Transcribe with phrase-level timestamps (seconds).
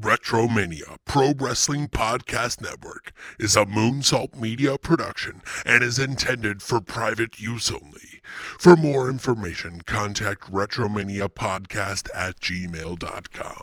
[0.00, 7.40] Retromania Pro Wrestling Podcast Network is a Moonsault Media production and is intended for private
[7.40, 8.20] use only.
[8.58, 13.62] For more information, contact Retromania Podcast at gmail.com.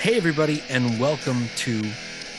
[0.00, 1.80] Hey, everybody, and welcome to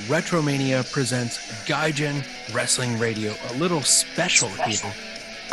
[0.06, 4.94] Retromania Presents Gaijin Wrestling Radio, a little special here.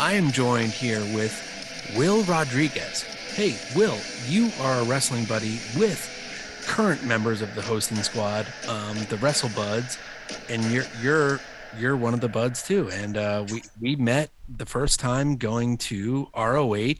[0.00, 3.02] I am joined here with Will Rodriguez.
[3.02, 6.08] Hey, Will, you are a wrestling buddy with
[6.66, 9.98] current members of the hosting squad, um, the Wrestle Buds,
[10.48, 11.38] and you're you're
[11.78, 12.88] you're one of the buds too.
[12.92, 16.94] And uh, we we met the first time going to ROH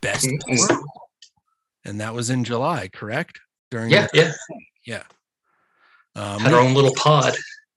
[0.00, 0.86] Best, the
[1.84, 3.40] and that was in July, correct?
[3.70, 4.32] During Yeah, yeah.
[4.86, 5.02] yeah.
[6.16, 7.34] Um, Had our own little pod.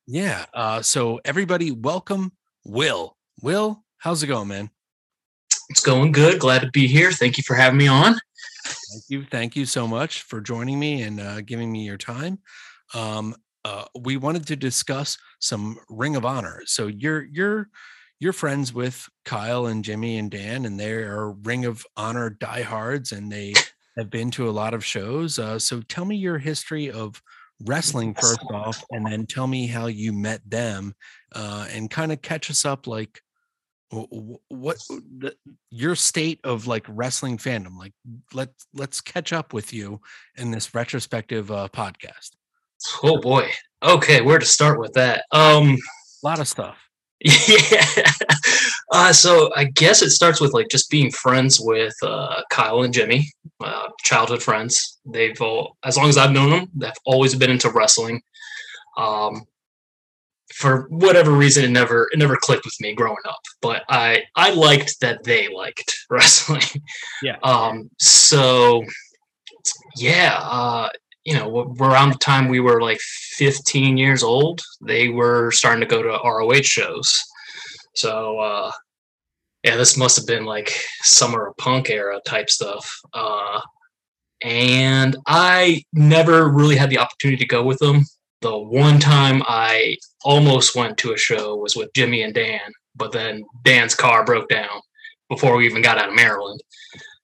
[0.08, 0.46] yeah.
[0.54, 2.32] Uh, so everybody, welcome
[2.64, 3.18] Will.
[3.42, 4.70] Will, how's it going, man?
[5.70, 6.40] It's going good.
[6.40, 7.12] Glad to be here.
[7.12, 8.14] Thank you for having me on.
[8.64, 9.26] Thank you.
[9.26, 12.38] Thank you so much for joining me and uh, giving me your time.
[12.94, 13.36] Um,
[13.66, 16.62] uh, we wanted to discuss some Ring of Honor.
[16.68, 17.68] So you're you're
[18.20, 23.12] you're friends with Kyle and Jimmy and Dan, and they are Ring of Honor diehards,
[23.12, 23.56] and they
[23.98, 25.40] have been to a lot of shows.
[25.40, 27.20] Uh, so tell me your history of
[27.66, 30.94] wrestling first off, and then tell me how you met them,
[31.34, 33.20] uh, and kind of catch us up like
[34.50, 34.78] what
[35.18, 35.36] the,
[35.70, 37.94] your state of like wrestling fandom like
[38.34, 40.00] let's let's catch up with you
[40.36, 42.32] in this retrospective uh podcast
[43.04, 43.50] Oh boy.
[43.82, 45.26] Okay, where to start with that?
[45.32, 45.78] Um
[46.24, 46.78] a lot of stuff
[47.72, 48.12] yeah.
[48.92, 52.94] Uh, so I guess it starts with like just being friends with uh, Kyle and
[52.94, 55.00] Jimmy, uh, childhood friends.
[55.06, 58.22] They've all, as long as I've known them, they've always been into wrestling.
[58.98, 59.46] Um,
[60.56, 64.52] for whatever reason, it never it never clicked with me growing up, but I I
[64.52, 66.64] liked that they liked wrestling.
[67.22, 67.38] Yeah.
[67.44, 67.90] Um.
[68.00, 68.84] So,
[69.98, 70.38] yeah.
[70.40, 70.90] Uh.
[71.26, 75.88] You know, around the time we were like 15 years old, they were starting to
[75.88, 77.20] go to ROH shows.
[77.96, 78.72] So, uh,
[79.64, 80.72] yeah, this must have been like
[81.02, 82.88] summer of punk era type stuff.
[83.12, 83.60] Uh,
[84.44, 88.04] and I never really had the opportunity to go with them.
[88.42, 92.60] The one time I almost went to a show was with Jimmy and Dan,
[92.96, 94.82] but then Dan's car broke down
[95.30, 96.62] before we even got out of Maryland.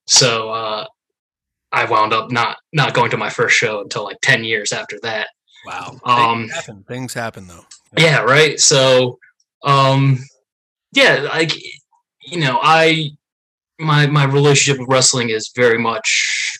[0.06, 0.86] So uh,
[1.72, 4.98] I wound up not not going to my first show until like ten years after
[5.02, 5.28] that.
[5.64, 5.98] wow.
[6.04, 6.84] Um, things happen.
[6.88, 7.64] Things happen though.
[7.96, 8.58] Yeah right?
[8.60, 9.18] So
[9.64, 10.18] um
[10.92, 11.52] yeah like
[12.24, 13.08] you know i
[13.78, 16.52] my my relationship with wrestling is very much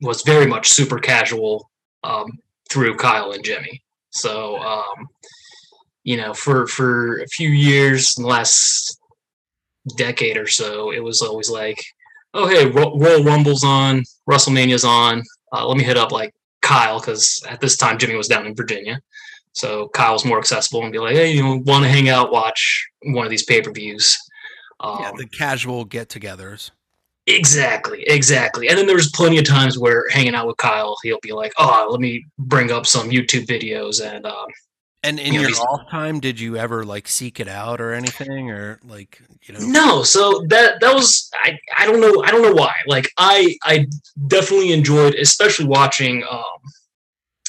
[0.00, 1.70] was very much super casual.
[2.02, 2.38] Um
[2.74, 3.80] through kyle and jimmy.
[4.10, 5.06] So um
[6.02, 8.98] you know for for a few years in the last
[9.96, 11.80] decade or so it was always like
[12.34, 16.98] oh hey Ro- royal rumble's on wrestlemania's on uh, let me hit up like kyle
[16.98, 19.00] because at this time jimmy was down in virginia.
[19.52, 23.24] So Kyle's more accessible and be like, hey, you want to hang out, watch one
[23.24, 24.18] of these pay per views.
[24.80, 26.72] Um, yeah the casual get-togethers
[27.26, 28.68] exactly, exactly.
[28.68, 31.88] And then there's plenty of times where hanging out with Kyle, he'll be like, oh,
[31.90, 34.04] let me bring up some YouTube videos.
[34.04, 34.46] And um,
[35.04, 38.50] and in Yeah, your off time did you ever like seek it out or anything
[38.50, 42.42] or like you know no, so that that was I, I don't know I don't
[42.42, 42.74] know why.
[42.86, 43.86] Like I I
[44.26, 46.42] definitely enjoyed, especially watching um,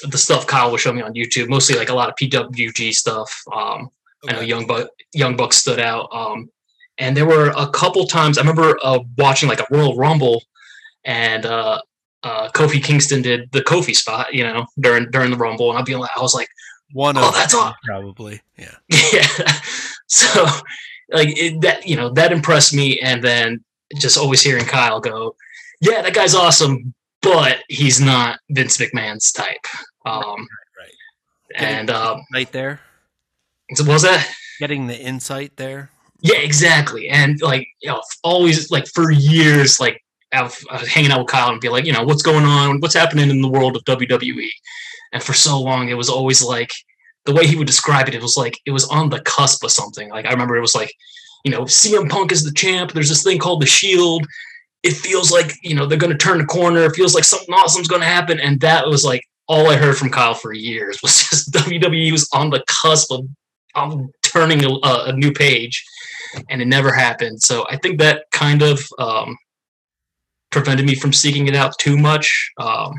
[0.09, 1.49] the stuff Kyle was showing me on YouTube.
[1.49, 3.33] Mostly like a lot of PWG stuff.
[3.53, 3.89] Um,
[4.27, 6.09] I know Young Buck Young Buck stood out.
[6.11, 6.49] Um,
[6.97, 10.43] and there were a couple times I remember uh, watching like a Royal Rumble,
[11.03, 11.81] and uh,
[12.23, 15.85] uh, Kofi Kingston did the Kofi spot, you know, during during the Rumble, and I'd
[15.85, 16.47] be like, I was like,
[16.93, 18.75] one Oh, of that's aw- probably yeah
[19.13, 19.59] yeah.
[20.07, 20.45] So
[21.11, 23.63] like it, that, you know, that impressed me, and then
[23.97, 25.35] just always hearing Kyle go,
[25.81, 29.65] yeah, that guy's awesome, but he's not Vince McMahon's type.
[30.05, 30.47] Um,
[30.79, 30.91] right
[31.55, 32.79] and um, right there
[33.79, 34.27] what was that?
[34.59, 35.89] getting the insight there
[36.25, 37.07] Yeah, exactly.
[37.07, 40.01] And like, you know, always like for years, like
[40.31, 42.79] hanging out with Kyle and be like, you know, what's going on?
[42.79, 44.49] What's happening in the world of WWE?
[45.13, 46.71] And for so long, it was always like
[47.25, 48.15] the way he would describe it.
[48.15, 50.09] It was like it was on the cusp of something.
[50.09, 50.91] Like I remember it was like,
[51.43, 52.91] you know, CM Punk is the champ.
[52.91, 54.25] There's this thing called the Shield.
[54.81, 56.85] It feels like you know they're going to turn the corner.
[56.85, 58.39] It feels like something awesome's going to happen.
[58.39, 62.27] And that was like all I heard from Kyle for years was just WWE was
[62.33, 63.27] on the cusp of,
[63.75, 65.85] of turning a, a new page
[66.49, 67.41] and it never happened.
[67.41, 69.37] So I think that kind of um,
[70.51, 72.51] prevented me from seeking it out too much.
[72.59, 72.93] Um,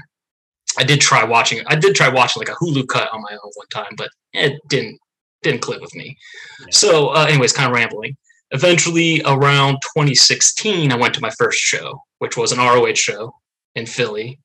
[0.78, 1.60] I did try watching.
[1.66, 4.60] I did try watching like a Hulu cut on my own one time, but it
[4.68, 4.98] didn't
[5.42, 6.16] didn't click with me.
[6.60, 6.66] Yeah.
[6.70, 8.16] So, uh, anyways, kind of rambling.
[8.50, 13.32] eventually, around 2016, I went to my first show, which was an ROH show
[13.74, 14.38] in Philly.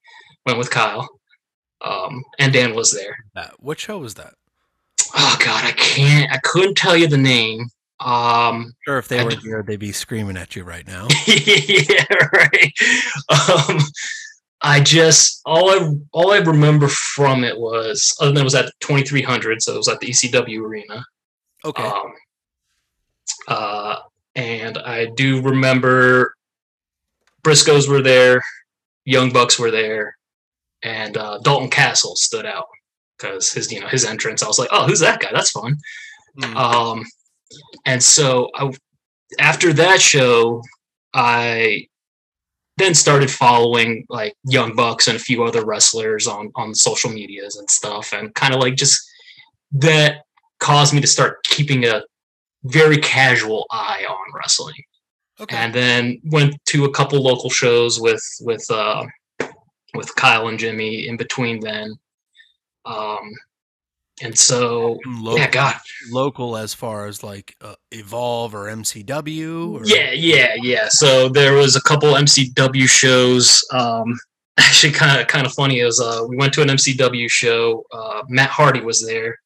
[0.46, 1.08] Went with Kyle,
[1.86, 3.16] um, and Dan was there.
[3.36, 4.34] Uh, what show was that?
[5.16, 6.32] Oh God, I can't.
[6.32, 7.68] I couldn't tell you the name.
[8.04, 11.08] Um, Sure, if they I were here, they'd be screaming at you right now.
[11.28, 12.74] yeah, right.
[13.30, 13.80] Um,
[14.64, 18.72] I just all I all I remember from it was other than it was at
[18.82, 21.04] 2300, so it was at the ECW arena.
[21.66, 21.84] Okay.
[21.84, 22.14] Um,
[23.48, 23.96] uh,
[24.36, 26.36] and I do remember
[27.44, 28.42] Briscoes were there,
[29.06, 30.16] Young Bucks were there,
[30.84, 32.68] and uh, Dalton Castle stood out
[33.18, 34.44] because his you know his entrance.
[34.44, 35.30] I was like, oh, who's that guy?
[35.34, 35.76] That's fun.
[36.40, 36.58] Hmm.
[36.58, 37.06] Um,
[37.86, 38.72] and so I,
[39.40, 40.62] after that show,
[41.14, 41.88] I
[42.78, 47.58] then started following like Young Bucks and a few other wrestlers on on social medias
[47.58, 49.00] and stuff, and kind of like just
[49.74, 50.24] that
[50.60, 52.04] caused me to start keeping a
[52.64, 54.76] very casual eye on wrestling
[55.40, 55.56] okay.
[55.58, 59.06] and then went to a couple local shows with with uh
[59.94, 61.94] with Kyle and Jimmy in between then
[62.86, 63.32] um
[64.22, 65.76] and so local, yeah god
[66.12, 69.74] local as far as like uh, Evolve or MCW.
[69.74, 74.18] Or, yeah yeah yeah so there was a couple MCW shows um
[74.58, 78.22] actually kind of kind of funny is uh we went to an MCW show uh
[78.30, 79.38] Matt Hardy was there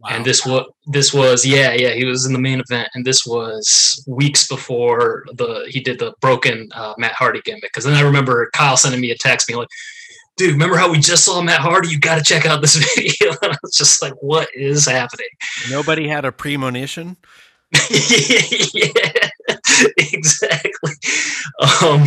[0.00, 0.10] Wow.
[0.12, 3.24] and this was this was yeah yeah he was in the main event and this
[3.24, 8.02] was weeks before the he did the broken uh, Matt Hardy gimmick because then I
[8.02, 9.68] remember Kyle sending me a text being like
[10.36, 13.30] dude remember how we just saw Matt Hardy you got to check out this video
[13.42, 15.28] and I was just like what is happening
[15.70, 17.16] Nobody had a premonition.
[17.90, 19.28] yeah
[19.98, 20.92] exactly
[21.82, 22.02] um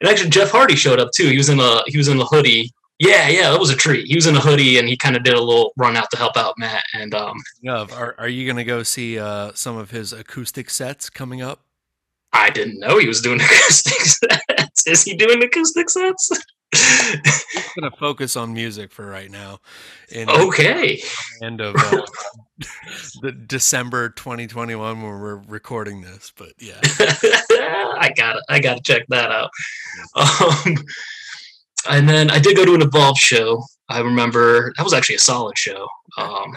[0.00, 2.24] and actually Jeff Hardy showed up too he was in a he was in the
[2.24, 5.14] hoodie yeah yeah that was a treat he was in a hoodie and he kind
[5.16, 7.36] of did a little run out to help out Matt and um
[7.68, 11.60] Of are are you gonna go see uh, some of his acoustic sets coming up?
[12.32, 14.86] I didn't know he was doing acoustic sets.
[14.86, 16.30] Is he doing acoustic sets?
[16.72, 19.60] He's gonna focus on music for right now.
[20.10, 21.02] In okay.
[21.42, 22.02] end of uh,
[23.22, 26.80] the December 2021 when we're recording this, but yeah.
[28.02, 29.50] I got to I got to check that out.
[30.16, 30.76] Um,
[31.88, 33.62] and then I did go to an Evolve show.
[33.88, 35.86] I remember that was actually a solid show.
[36.16, 36.56] Um,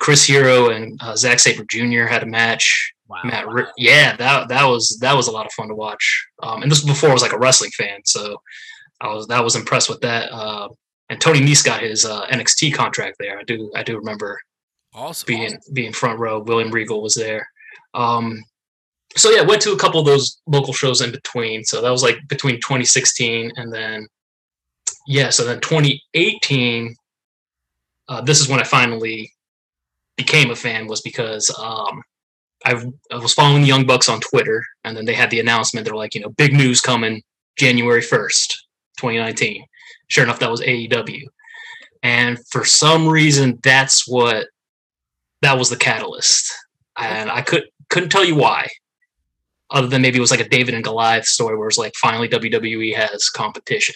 [0.00, 2.04] Chris Hero and uh, Zack Sabre Jr.
[2.04, 2.92] had a match.
[3.06, 3.20] Wow.
[3.24, 6.26] Matt, yeah, that that was that was a lot of fun to watch.
[6.42, 8.36] Um, and this was before I was like a wrestling fan, so
[9.00, 10.32] I was that was impressed with that.
[10.32, 10.68] Uh,
[11.10, 13.38] and Tony Nese got his uh, NXT contract there.
[13.38, 14.38] I do I do remember
[14.94, 15.26] Awesome.
[15.26, 16.40] being being front row.
[16.40, 17.46] William Regal was there.
[17.94, 18.42] Um,
[19.16, 21.64] so yeah, went to a couple of those local shows in between.
[21.64, 24.06] So that was like between 2016 and then
[25.06, 26.94] yeah, so then 2018.
[28.06, 29.32] Uh, this is when I finally
[30.16, 32.02] became a fan was because um,
[32.64, 35.86] I, I was following the Young Bucks on Twitter, and then they had the announcement.
[35.86, 37.22] They're like, you know, big news coming
[37.58, 38.54] January 1st,
[38.98, 39.64] 2019.
[40.08, 41.22] Sure enough, that was AEW.
[42.02, 44.46] And for some reason, that's what
[45.42, 46.52] that was the catalyst.
[46.98, 48.68] And I could couldn't tell you why,
[49.70, 52.28] other than maybe it was like a David and Goliath story where it's like finally
[52.28, 53.94] WWE has competition.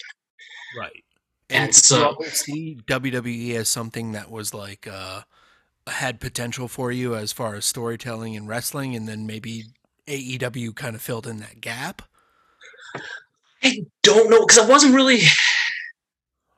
[0.78, 1.04] Right.
[1.50, 5.22] And did you so- see WWE as something that was like uh
[5.86, 9.64] had potential for you as far as storytelling and wrestling, and then maybe
[10.06, 12.02] AEW kind of filled in that gap.
[13.62, 15.20] I don't know because I wasn't really.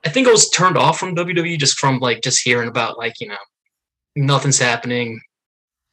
[0.04, 3.21] I think I was turned off from WWE just from like just hearing about like
[3.21, 3.37] you know
[4.16, 5.21] nothing's happening,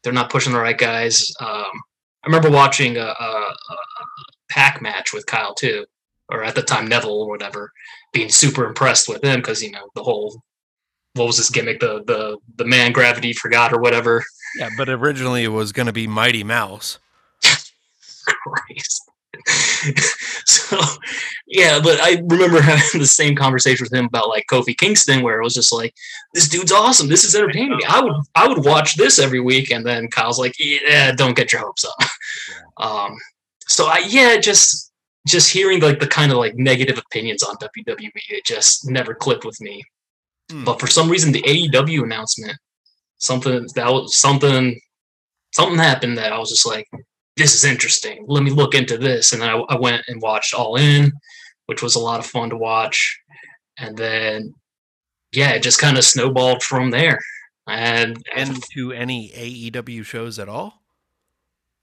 [0.04, 1.32] they're not pushing the right guys.
[1.40, 1.66] Um,
[2.24, 3.78] I remember watching a, a, a
[4.50, 5.86] PAC match with Kyle too,
[6.30, 7.72] or at the time Neville or whatever,
[8.14, 10.42] being super impressed with him because you know the whole
[11.14, 14.24] what was this gimmick the the the man gravity forgot or whatever.
[14.58, 17.00] Yeah, but originally it was going to be Mighty Mouse.
[18.26, 19.10] Christ.
[20.46, 20.78] so
[21.48, 25.40] yeah, but I remember having the same conversation with him about like Kofi Kingston, where
[25.40, 25.94] it was just like,
[26.34, 27.08] "This dude's awesome.
[27.08, 27.80] This is entertaining.
[27.88, 31.52] I would I would watch this every week." And then Kyle's like, "Yeah, don't get
[31.52, 32.10] your hopes up."
[32.80, 33.18] Um,
[33.68, 34.92] so I yeah, just
[35.28, 39.46] just hearing like the kind of like negative opinions on WWE, it just never clicked
[39.46, 39.84] with me.
[40.52, 40.64] Hmm.
[40.64, 42.58] But for some reason, the AEW announcement,
[43.18, 44.80] something that was something
[45.52, 46.88] something happened that I was just like,
[47.38, 48.26] this is interesting.
[48.28, 49.32] Let me look into this.
[49.32, 51.12] And then I, I went and watched All In,
[51.68, 53.20] which was a lot of fun to watch.
[53.78, 54.54] And then,
[55.32, 57.20] yeah, it just kind of snowballed from there.
[57.68, 60.82] And, And to any AEW shows at all?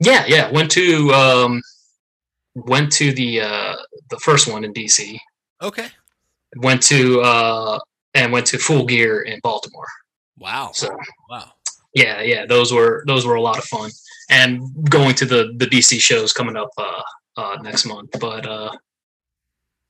[0.01, 1.63] yeah, yeah, went to um,
[2.55, 3.77] went to the uh,
[4.11, 5.19] the first one in DC.
[5.63, 5.89] Okay.
[6.57, 7.79] Went to uh,
[8.15, 9.87] and went to Full Gear in Baltimore.
[10.39, 10.71] Wow.
[10.75, 10.89] So
[11.31, 11.53] Wow.
[11.95, 13.91] yeah, yeah, those were those were a lot of fun.
[14.31, 17.03] And going to the the DC shows coming up uh,
[17.37, 18.11] uh, next month.
[18.21, 18.71] But uh,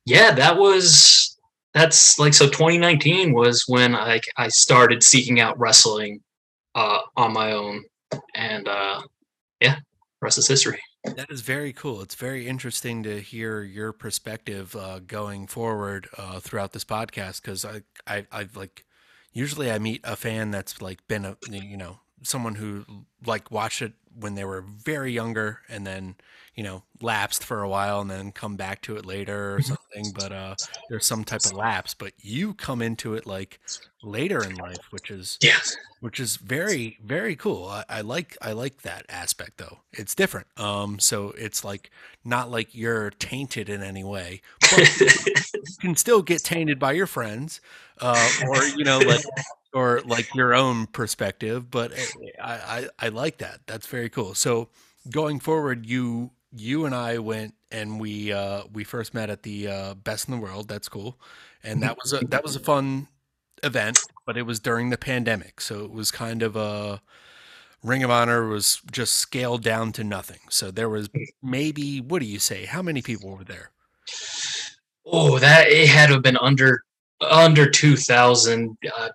[0.05, 1.39] yeah, that was
[1.73, 2.47] that's like so.
[2.47, 6.21] 2019 was when I I started seeking out wrestling
[6.75, 7.85] uh, on my own,
[8.35, 9.03] and uh,
[9.61, 9.77] yeah,
[10.21, 10.81] rest is history.
[11.05, 12.01] That is very cool.
[12.01, 17.63] It's very interesting to hear your perspective uh, going forward uh, throughout this podcast because
[17.65, 18.87] I, I, I've like,
[19.31, 22.85] usually I meet a fan that's like been a, you know, someone who
[23.25, 26.17] like watched it when they were very younger and then
[26.55, 29.75] you know lapsed for a while and then come back to it later or mm-hmm.
[29.75, 30.55] something but uh
[30.89, 33.61] there's some type of lapse but you come into it like
[34.03, 35.59] later in life which is yeah
[36.05, 37.67] which is very very cool.
[37.67, 39.79] I, I like i like that aspect though.
[39.91, 40.47] It's different.
[40.59, 41.91] Um so it's like
[42.23, 47.07] not like you're tainted in any way but you can still get tainted by your
[47.07, 47.63] friends
[48.03, 49.25] uh or you know like
[49.75, 52.07] or like your own perspective but eh,
[52.43, 54.69] I, I i like that that's very cool so
[55.11, 59.69] going forward you you and I went and we uh, we first met at the
[59.69, 60.69] uh, Best in the World.
[60.69, 61.19] That's cool,
[61.63, 63.09] and that was a that was a fun
[63.63, 63.99] event.
[64.27, 67.03] But it was during the pandemic, so it was kind of a
[67.83, 70.41] Ring of Honor was just scaled down to nothing.
[70.49, 71.09] So there was
[71.43, 72.65] maybe what do you say?
[72.65, 73.71] How many people were there?
[75.07, 76.83] Oh, that it had to have been under
[77.21, 79.09] under 2000 uh,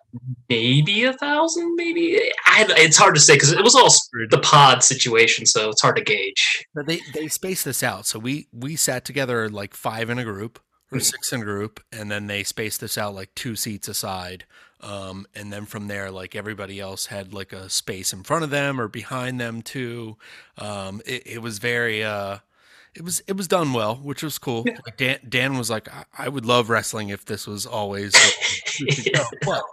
[0.50, 2.20] maybe a thousand maybe?
[2.46, 3.90] I, it's hard to say because it was all
[4.30, 6.66] the pod situation so it's hard to gauge.
[6.74, 8.06] But they they spaced this out.
[8.06, 10.60] So we we sat together like five in a group
[10.92, 11.04] or mm-hmm.
[11.04, 14.46] six in a group and then they spaced this out like two seats aside.
[14.82, 18.50] Um, and then from there like everybody else had like a space in front of
[18.50, 20.18] them or behind them too.
[20.58, 22.40] Um, it, it was very uh
[22.96, 24.64] it was it was done well, which was cool.
[24.66, 24.78] Yeah.
[24.86, 28.14] Like Dan Dan was like, I, I, would love wrestling if this was always.
[29.06, 29.24] yeah.
[29.46, 29.64] But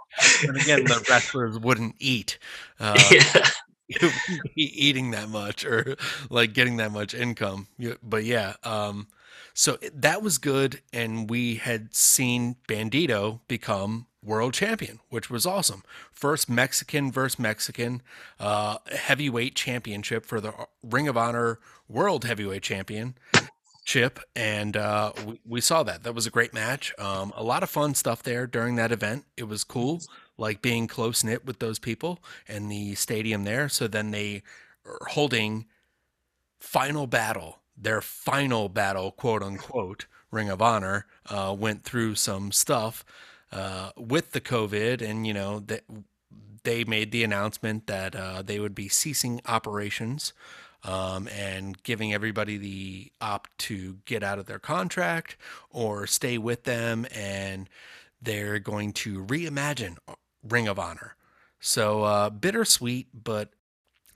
[0.43, 2.37] and again, the wrestlers wouldn't eat.
[2.79, 4.09] Uh, yeah.
[4.55, 5.95] eating that much or
[6.29, 7.67] like getting that much income
[8.03, 9.07] but yeah um
[9.53, 15.83] so that was good and we had seen bandito become world champion, which was awesome.
[16.11, 18.01] First Mexican versus Mexican
[18.39, 20.53] uh, heavyweight championship for the
[20.83, 26.03] Ring of Honor World Heavyweight Championship, and uh, we, we, saw that.
[26.03, 26.93] That was a great match.
[26.99, 29.23] Um, a lot of fun stuff there during that event.
[29.37, 30.01] It was cool,
[30.37, 33.69] like being close knit with those people and the stadium there.
[33.69, 34.43] So then they
[34.85, 35.65] are holding
[36.59, 40.05] final battle, their final battle, quote unquote.
[40.29, 43.05] Ring of Honor uh, went through some stuff
[43.51, 45.83] uh, with the COVID, and you know that
[46.63, 50.33] they made the announcement that uh, they would be ceasing operations
[50.83, 55.37] um, and giving everybody the opt to get out of their contract
[55.69, 57.69] or stay with them, and
[58.21, 59.97] they're going to reimagine
[60.43, 61.15] Ring of Honor.
[61.59, 63.49] So uh, bittersweet, but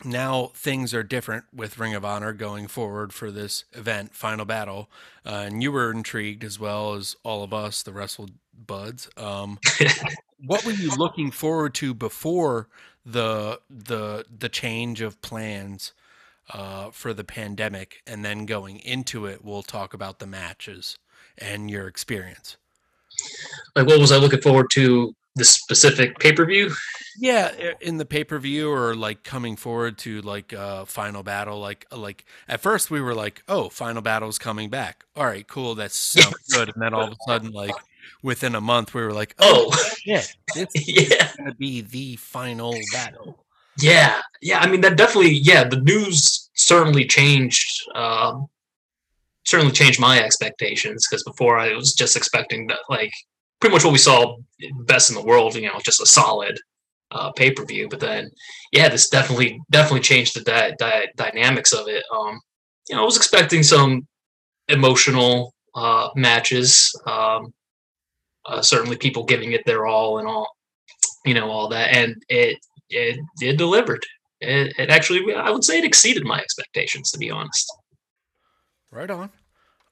[0.04, 4.90] now things are different with Ring of Honor going forward for this event, Final Battle.
[5.26, 8.30] Uh, and you were intrigued as well as all of us, the Wrestle
[8.66, 9.10] Buds.
[9.18, 9.60] Um,
[10.46, 12.68] what were you looking forward to before
[13.06, 15.94] the the the change of plans
[16.54, 20.98] uh, for the pandemic, and then going into it, we'll talk about the matches
[21.38, 22.58] and your experience.
[23.76, 26.72] Like, what was I looking forward to the specific pay per view?
[27.18, 31.60] Yeah, in the pay per view or like coming forward to like uh final battle.
[31.60, 35.06] Like uh, like at first we were like, oh, final battle's coming back.
[35.16, 36.72] All right, cool, that's so good.
[36.74, 37.76] And then all of a sudden, like
[38.24, 40.24] within a month, we were like, oh, oh yeah,
[40.56, 41.26] this yeah.
[41.26, 43.46] is gonna be the final battle.
[43.80, 44.60] Yeah, yeah.
[44.60, 45.32] I mean, that definitely.
[45.32, 47.82] Yeah, the news certainly changed.
[47.96, 48.48] Um,
[49.44, 53.12] certainly changed my expectations because before I was just expecting that, like,
[53.60, 54.38] pretty much what we saw
[54.86, 55.56] best in the world.
[55.56, 56.60] You know, just a solid
[57.12, 57.88] uh, pay per view.
[57.90, 58.30] But then,
[58.72, 62.04] yeah, this definitely definitely changed the di- di- dynamics of it.
[62.14, 62.40] Um,
[62.90, 64.08] you know, I was expecting some
[64.68, 66.94] emotional uh, matches.
[67.06, 67.54] Um,
[68.52, 70.48] uh, certainly, people giving it their all and all,
[71.26, 72.58] you know, all that, and it
[72.90, 74.06] it it delivered.
[74.42, 77.12] It, it actually, I would say, it exceeded my expectations.
[77.12, 77.72] To be honest.
[78.92, 79.32] Right on.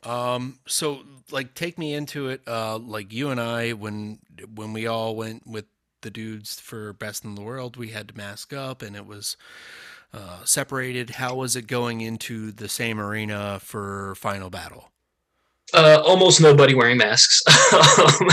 [0.03, 1.01] Um, so
[1.31, 4.19] like take me into it, uh, like you and I, when,
[4.53, 5.65] when we all went with
[6.01, 9.35] the dudes for best in the world, we had to mask up and it was
[10.13, 11.11] uh, separated.
[11.11, 14.89] How was it going into the same arena for final battle?
[15.73, 17.41] Uh, almost nobody wearing masks.
[17.99, 18.27] Um,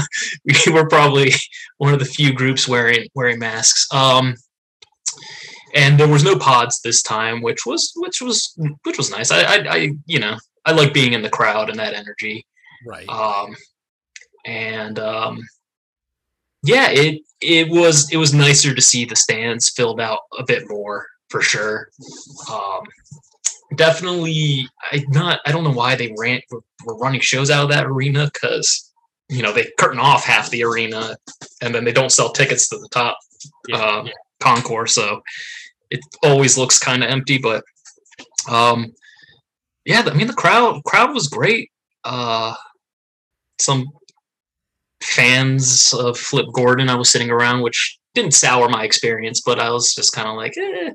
[0.45, 1.31] we were probably
[1.79, 3.87] one of the few groups wearing wearing masks.
[3.93, 4.35] Um,
[5.75, 9.31] and there was no pods this time, which was which was which was nice.
[9.31, 12.47] I, I, I you know I like being in the crowd and that energy.
[12.87, 13.09] Right.
[13.09, 13.55] Um,
[14.47, 15.43] and um,
[16.63, 20.65] yeah, it it was it was nicer to see the stands filled out a bit
[20.69, 21.07] more.
[21.29, 21.89] for sure.
[22.51, 22.85] Um,
[23.75, 25.41] definitely, I not.
[25.47, 28.93] I don't know why they ran were, were running shows out of that arena because
[29.29, 31.17] you know they curtain off half the arena
[31.63, 33.19] and then they don't sell tickets to the top
[33.69, 33.77] Yeah.
[33.77, 34.05] uh,
[34.41, 35.21] concourse, so
[35.91, 37.39] it always looks kind of empty.
[37.39, 37.65] But
[38.49, 38.95] um,
[39.85, 41.71] yeah, I mean the crowd crowd was great.
[42.05, 42.55] Uh,
[43.59, 43.87] some
[45.03, 49.71] fans of Flip Gordon I was sitting around, which didn't sour my experience, but I
[49.71, 50.91] was just kind of like, eh.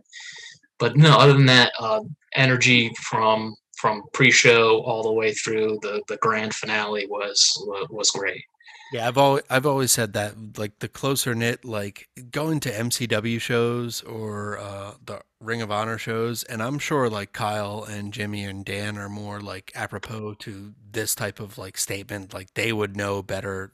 [0.82, 2.02] But no, other than that, uh,
[2.36, 7.54] energy from from pre-show all the way through the the grand finale was
[7.92, 8.44] was great.
[8.92, 13.40] Yeah, I've always I've always said that like the closer knit, like going to MCW
[13.40, 18.44] shows or uh, the Ring of Honor shows, and I'm sure like Kyle and Jimmy
[18.44, 22.98] and Dan are more like apropos to this type of like statement, like they would
[22.98, 23.72] know better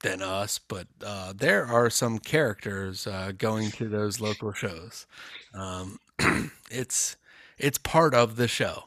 [0.00, 0.58] than us.
[0.58, 5.06] But uh, there are some characters uh, going to those local shows.
[5.52, 5.98] Um,
[6.70, 7.16] it's
[7.58, 8.84] it's part of the show,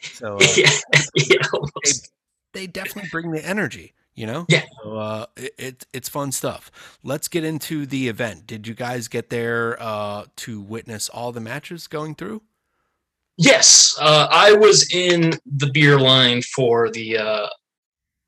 [0.00, 0.70] so uh, yeah,
[1.14, 2.12] yeah, almost.
[2.52, 4.46] they definitely bring the energy, you know?
[4.48, 4.64] Yeah.
[4.82, 6.70] So uh it, it it's fun stuff.
[7.02, 8.46] Let's get into the event.
[8.46, 12.42] Did you guys get there uh to witness all the matches going through?
[13.38, 17.46] Yes, uh, I was in the beer line for the uh,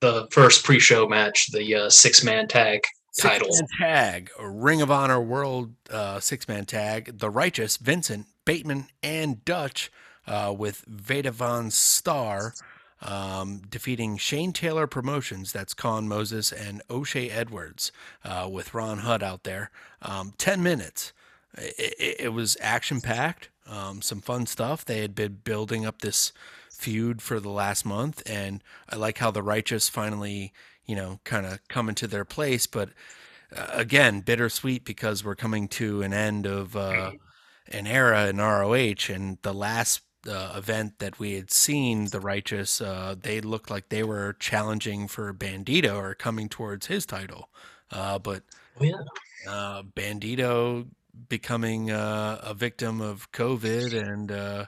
[0.00, 2.81] the first pre-show match, the uh, six-man tag
[3.19, 3.50] title.
[3.50, 9.93] Six-man tag, Ring of Honor World uh six-man tag, The Righteous, Vincent, Bateman, and Dutch
[10.26, 12.52] uh with Vita VonStarr
[13.02, 15.52] um, defeating Shane Taylor Promotions.
[15.52, 17.93] That's Kaun Moses and O'Shay Edwards
[18.25, 19.71] uh, with Ron Hudd out there.
[20.02, 21.12] Um, 10 minutes.
[21.57, 24.85] It, it, it was action packed, um, some fun stuff.
[24.85, 26.33] They had been building up this
[26.71, 30.52] feud for the last month, and I like how the Righteous finally,
[30.85, 32.67] you know, kind of come into their place.
[32.67, 32.90] But
[33.55, 37.12] uh, again, bittersweet because we're coming to an end of uh,
[37.72, 42.80] an era in ROH, and the last uh, event that we had seen, the Righteous,
[42.80, 47.48] uh, they looked like they were challenging for Bandito or coming towards his title.
[47.90, 48.42] Uh, but
[48.81, 49.00] Oh, yeah.
[49.48, 50.87] uh, Bandito
[51.28, 54.66] becoming uh, a victim of COVID and uh,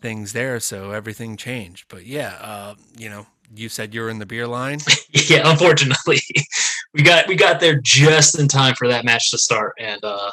[0.00, 1.86] things there, so everything changed.
[1.88, 4.80] But yeah, uh, you know, you said you were in the beer line.
[5.10, 6.20] yeah, unfortunately,
[6.94, 10.30] we got we got there just in time for that match to start, and uh,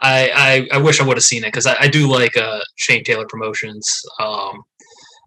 [0.00, 2.60] I, I I wish I would have seen it because I, I do like uh,
[2.76, 4.02] Shane Taylor Promotions.
[4.20, 4.62] Um,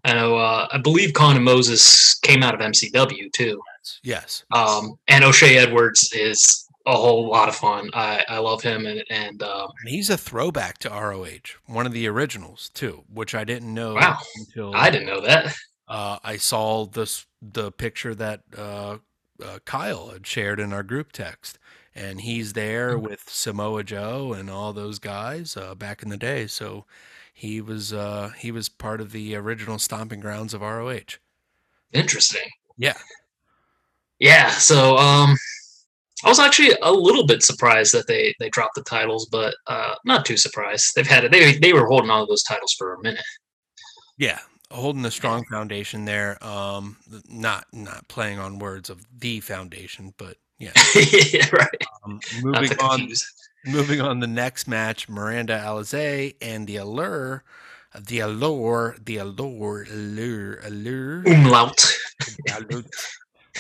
[0.06, 3.60] I know uh, I believe Kaun and Moses came out of MCW too,
[4.04, 4.44] Yes.
[4.52, 7.90] um, and O'Shay Edwards is a whole lot of fun.
[7.94, 11.92] I, I love him, and and um, And he's a throwback to ROH, one of
[11.92, 14.18] the originals too, which I didn't know Wow.
[14.38, 15.54] until I didn't know that.
[15.88, 18.98] uh, I saw this the picture that uh,
[19.44, 21.60] uh, Kyle had shared in our group text,
[22.00, 23.02] and he's there Mhm.
[23.02, 26.48] with Samoa Joe and all those guys uh, back in the day.
[26.48, 26.86] So
[27.34, 31.18] he was uh, he was part of the original stomping grounds of ROH.
[31.94, 32.50] Interesting.
[32.78, 32.98] Yeah.
[34.20, 35.36] Yeah, so um
[36.26, 39.96] I was actually a little bit surprised that they they dropped the titles, but uh
[40.06, 40.92] not too surprised.
[40.96, 43.24] They've had it they they were holding on to those titles for a minute.
[44.18, 44.40] Yeah,
[44.72, 46.38] holding a strong foundation there.
[46.46, 46.98] Um,
[47.30, 50.72] not not playing on words of the foundation, but yeah.
[51.32, 51.84] yeah, right.
[52.04, 53.10] Um, moving on,
[53.66, 54.20] moving on.
[54.20, 57.44] The next match, Miranda Alizé and the Allure,
[57.98, 61.24] the Allure, the Allure, Allure, Allure.
[61.26, 61.86] Umlaut.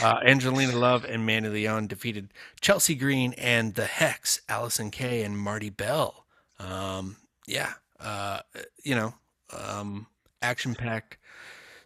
[0.01, 2.29] Uh, Angelina Love and Mandy Leon defeated
[2.61, 6.25] Chelsea Green and the Hex, Allysin Kay and Marti Belle.
[6.57, 8.39] Um, yeah, uh,
[8.83, 9.13] you know,
[9.51, 10.07] um,
[10.41, 11.17] action packed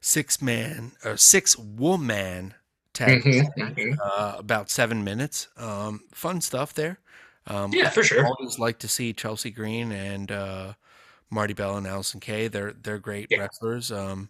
[0.01, 2.53] six man or six woman
[2.93, 3.97] tag Mhm, match, mhm.
[4.03, 5.47] uh, about seven minutes.
[5.57, 6.99] Um, fun stuff there.
[7.47, 8.25] Um, Yeah, for sure.
[8.25, 10.73] always like to see Chelsea Green and uh,
[11.31, 12.47] Marti Belle and Allysin Kay.
[12.49, 13.37] They're they're great Yeah.
[13.37, 13.91] wrestlers.
[13.91, 14.29] Um,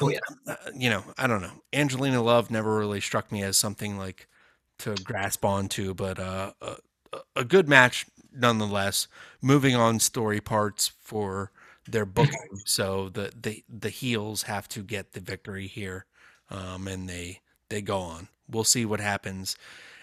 [0.00, 1.62] Oh, I'm- uh, you know, I don't know.
[1.72, 4.28] Angelina Love never really struck me as something like
[4.80, 6.76] to grasp onto, but uh, a,
[7.12, 9.08] a- a good match nonetheless.
[9.42, 11.52] Moving on, story parts for
[11.86, 16.06] their booking, so the the the heels have to get the victory here,
[16.50, 17.40] um, and they
[17.74, 18.28] they go on.
[18.48, 19.56] We'll see what happens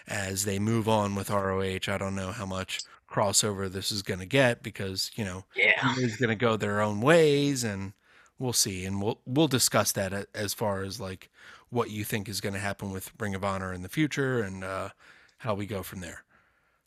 [0.06, 1.88] as they move on with ROH.
[1.88, 2.80] I don't know how much
[3.10, 5.94] crossover this is going to get because you know Yeah.
[5.96, 7.94] going to go their own ways and
[8.38, 11.30] we'll see and we'll we'll discuss that as far as like
[11.70, 14.62] what you think is going to happen with Ring of Honor in the future and
[14.62, 14.90] uh,
[15.38, 16.24] how we go from there.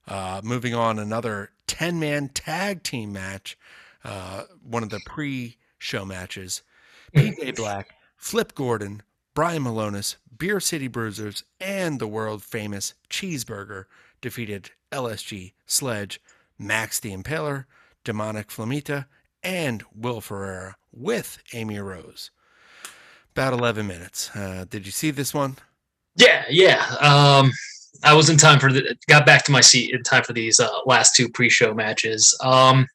[0.08, 3.58] Uh, moving on, another 10 man tag team match,
[4.04, 6.62] uh, one of the pre show matches.
[7.16, 9.02] PJ Black, Flip Gordon,
[9.36, 13.84] Brian Milonas, Beer City Bruisers, and the world famous Cheeseburger
[14.22, 16.22] defeated LSG, Sledge,
[16.58, 17.66] Max the Impaler,
[18.06, 19.08] Demonic Flamita,
[19.44, 22.32] and Will Ferrara with Amy Rose.
[23.34, 24.34] About 11 minutes.
[24.34, 25.58] Uh, did you see this one?
[26.16, 26.86] Yeah, yeah.
[27.02, 27.52] Um,
[28.06, 30.62] I was in time for the got back to my seat in time for these
[30.62, 32.38] uh, last two pre-show matches.
[32.42, 32.88] Um,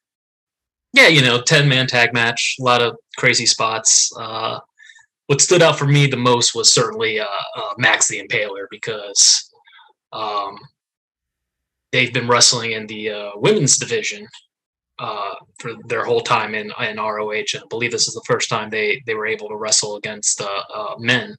[0.93, 4.11] yeah, you know, ten man tag match, a lot of crazy spots.
[4.17, 4.59] Uh,
[5.31, 9.49] what stood out for me the most was certainly uh, uh, Max the Impaler because
[10.11, 10.57] um,
[11.93, 14.27] they've been wrestling in the uh, women's division
[14.99, 18.49] uh, for their whole time in in ROH, and I believe this is the first
[18.49, 21.33] time they they were able to wrestle against uh, uh, men.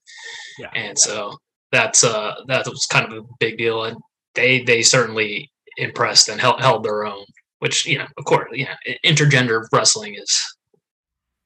[0.59, 0.70] Yeah.
[0.74, 1.37] And so
[1.70, 3.98] that's uh that was kind of a big deal, and
[4.35, 7.26] they they certainly impressed and held held their own.
[7.59, 10.57] Which you know, of course, you know, intergender wrestling is.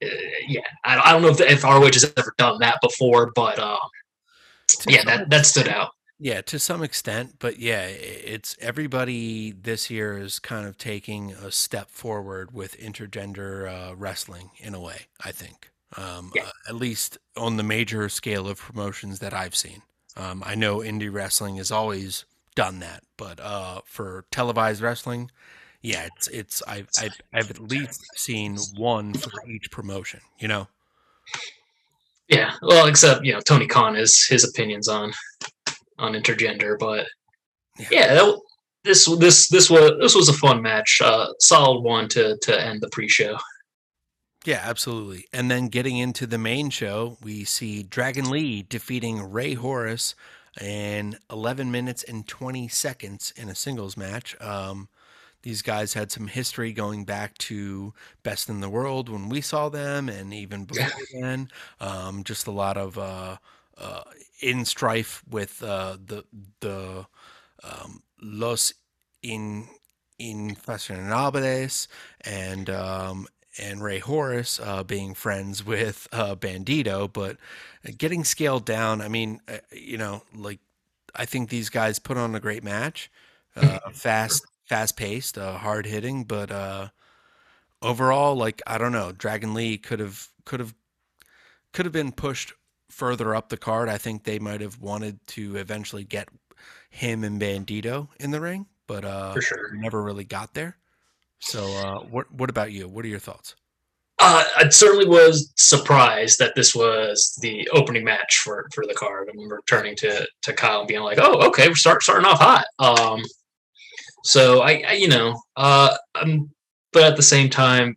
[0.03, 0.07] Uh,
[0.47, 3.77] yeah, I, I don't know if, if ROH has ever done that before, but um,
[4.87, 5.91] yeah, that that stood out.
[6.19, 11.51] Yeah, to some extent, but yeah, it's everybody this year is kind of taking a
[11.51, 15.07] step forward with intergender uh, wrestling in a way.
[15.23, 16.45] I think, um, Yeah.
[16.45, 19.83] uh, at least on the major scale of promotions that I've seen.
[20.15, 25.29] Um, I know indie wrestling has always done that, but uh, for televised wrestling,
[25.81, 30.19] yeah, it's it's I've, I've I've at least seen one for each promotion.
[30.39, 30.67] You know,
[32.29, 35.13] Yeah, well, except you know Tony Khan is his opinions on
[35.97, 37.07] on intergender, but
[37.79, 37.87] Yeah.
[37.91, 38.39] yeah, that,
[38.83, 42.81] this this this was this was a fun match, uh, solid one to to end
[42.81, 43.37] the pre-show.
[44.45, 45.25] Yeah, absolutely.
[45.33, 50.15] And then getting into the main show, we see Dragon Lee defeating Rey Horus
[50.61, 54.39] in 11 minutes and 20 seconds in a singles match.
[54.39, 54.87] Um,
[55.43, 59.69] these guys had some history going back to Best in the World when we saw
[59.69, 61.49] them, and even before then.
[61.79, 63.37] Um, just a lot of uh,
[63.77, 64.03] uh,
[64.41, 66.23] in strife with uh, the
[66.59, 67.05] the
[67.63, 68.73] um, Los
[69.21, 69.67] in
[70.19, 71.87] Infracionables
[72.21, 73.27] and um,
[73.59, 77.37] and Rey Horus uh, being friends with uh, Bandito, but
[77.97, 79.01] getting scaled down.
[79.01, 80.59] I mean, uh, you know, like
[81.15, 83.11] I think these guys put on a great match,
[83.55, 86.89] uh, fast, fast paced, uh, hard hitting, but uh,
[87.81, 90.75] overall, like I don't know, Dragon Lee could have could have
[91.73, 92.53] could have been pushed
[92.89, 93.89] further up the card.
[93.89, 96.29] I think they might have wanted to eventually get
[96.89, 99.73] him and Bandito in the ring, but uh, sure.
[99.73, 100.77] never really got there.
[101.39, 102.87] So, uh, what what about you?
[102.87, 103.55] What are your thoughts?
[104.19, 109.29] Uh, I certainly was surprised that this was the opening match for for the card.
[109.29, 112.39] I remember turning to to Kyle and being like, "Oh, okay, we're start starting off
[112.39, 113.23] hot." Um,
[114.27, 116.51] so I, I you know, uh, um,
[116.91, 117.95] but at the same time,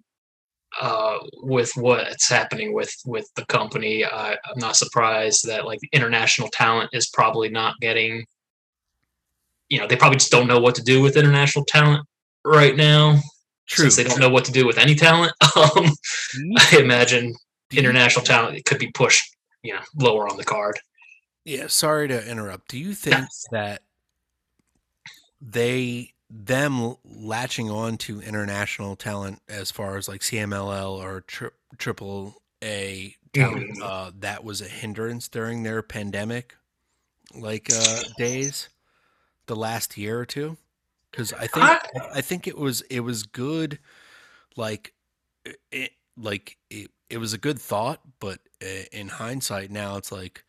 [0.81, 6.49] uh, with what's happening with with the company, I, I'm not surprised that like international
[6.53, 8.25] talent is probably not getting.
[9.69, 12.07] You know, they probably just don't know what to do with international talent
[12.45, 13.19] right now
[13.67, 15.33] since they don't know what to do with any talent.
[15.57, 15.91] Um,
[16.57, 17.35] I imagine
[17.73, 20.79] international talent it could be pushed, you know, lower on the card.
[21.45, 22.69] Yeah, sorry to interrupt.
[22.69, 23.83] Do you think that
[25.41, 32.37] they them latching on to international talent as far as like CMLL or tri- Triple
[32.63, 33.83] A talent Mhm.
[33.83, 36.57] uh, that was a hindrance during their pandemic
[37.35, 38.69] like uh, days,
[39.47, 40.57] the last year or two?
[41.11, 41.81] Because I think I-
[42.17, 43.79] I think it was it was good,
[44.57, 44.95] like
[45.73, 50.45] it like it, it was a good thought, but uh, in hindsight now it's like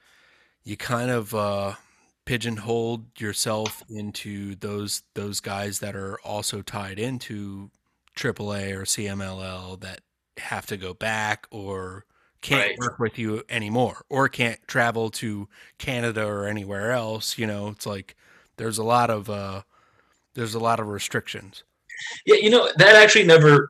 [0.63, 1.75] you kind of uh,
[2.25, 7.69] pigeonholed yourself into those those guys that are also tied into
[8.15, 10.01] AAA or CMLL that
[10.37, 12.05] have to go back or
[12.41, 12.77] can't Right.
[12.79, 17.37] work with you anymore or can't travel to Canada or anywhere else.
[17.37, 18.15] You know, it's like
[18.57, 19.61] there's a lot of uh,
[20.33, 21.63] there's a lot of restrictions.
[22.25, 23.69] Yeah, you know, that actually never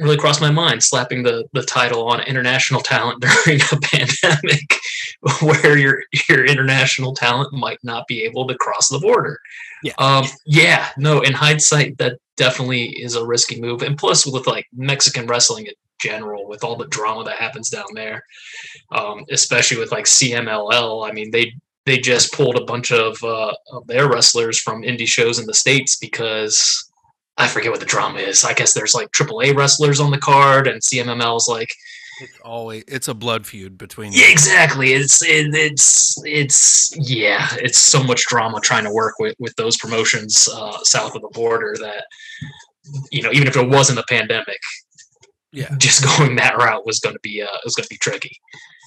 [0.00, 4.74] really crossed my mind slapping the, the title on international talent during a pandemic
[5.42, 9.38] where your your international talent might not be able to cross the border.
[9.82, 9.92] Yeah.
[9.98, 13.82] Um yeah, no, in hindsight that definitely is a risky move.
[13.82, 17.86] And plus with like Mexican wrestling in general, with all the drama that happens down
[17.94, 18.24] there,
[18.92, 21.52] um, especially with like CMLL, I mean they
[21.88, 25.54] they just pulled a bunch of, uh, of their wrestlers from indie shows in the
[25.54, 26.87] states because
[27.38, 28.44] I forget what the drama is.
[28.44, 31.68] I guess there's like AAA wrestlers on the card, and CMLL's like,
[32.20, 34.92] It's always it's a blood feud between yeah, exactly.
[34.92, 39.76] It's it, it's it's yeah, it's so much drama trying to work with with those
[39.76, 42.04] promotions uh, south of the border that
[43.12, 44.58] you know even if it wasn't a pandemic,
[45.52, 48.36] yeah just going that route was going to be uh, was going to be tricky.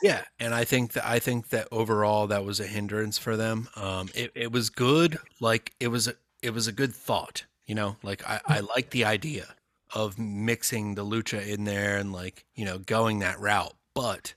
[0.04, 3.70] Yeah, and I think that I think that overall that was a hindrance for them.
[3.76, 7.76] Um, it, it was good, like it was a, it was a good thought, you
[7.76, 7.96] know.
[8.04, 9.56] Like I, I like the idea,
[9.94, 14.34] of mixing the lucha in there and like you know going that route, but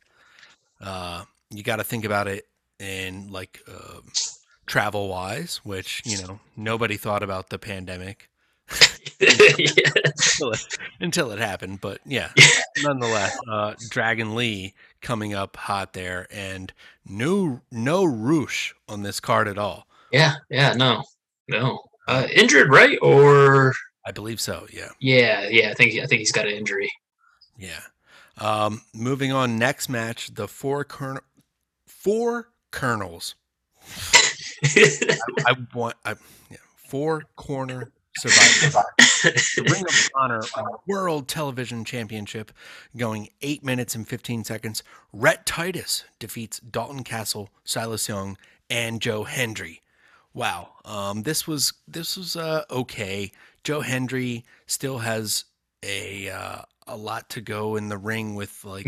[0.81, 2.47] uh, you got to think about it
[2.79, 4.01] in like uh,
[4.67, 8.29] travel wise, which you know nobody thought about the pandemic
[9.21, 11.81] until, it, until it happened.
[11.81, 12.31] But yeah,
[12.83, 16.73] nonetheless, uh, Dragon Lee coming up hot there, and
[17.07, 19.87] no no Rush on this card at all.
[20.11, 21.05] Yeah, yeah, no,
[21.49, 22.99] no, uh, injured, right?
[23.03, 23.75] Or
[24.07, 24.67] I believe so.
[24.73, 25.71] Yeah, yeah, yeah.
[25.71, 26.91] I think I think he's got an injury.
[27.59, 27.81] yeah.
[28.39, 31.21] Um, moving on, next match, the four kern-
[31.87, 33.37] four kernels.
[35.47, 36.15] I want I,
[36.51, 36.57] yeah,
[36.89, 38.85] four corner survivor.
[38.99, 40.41] the Ring of Honor
[40.87, 42.51] World Television Championship
[42.97, 44.83] going eight minutes and 15 seconds.
[45.13, 48.37] Rhett Titus defeats Dalton Castle, Silas Young,
[48.69, 49.81] and Joe Hendry.
[50.35, 50.71] Wow.
[50.85, 53.33] Um, this was this was uh, okay.
[53.63, 55.45] Joe Hendry still has
[55.83, 58.87] a uh, a lot to go in the ring with like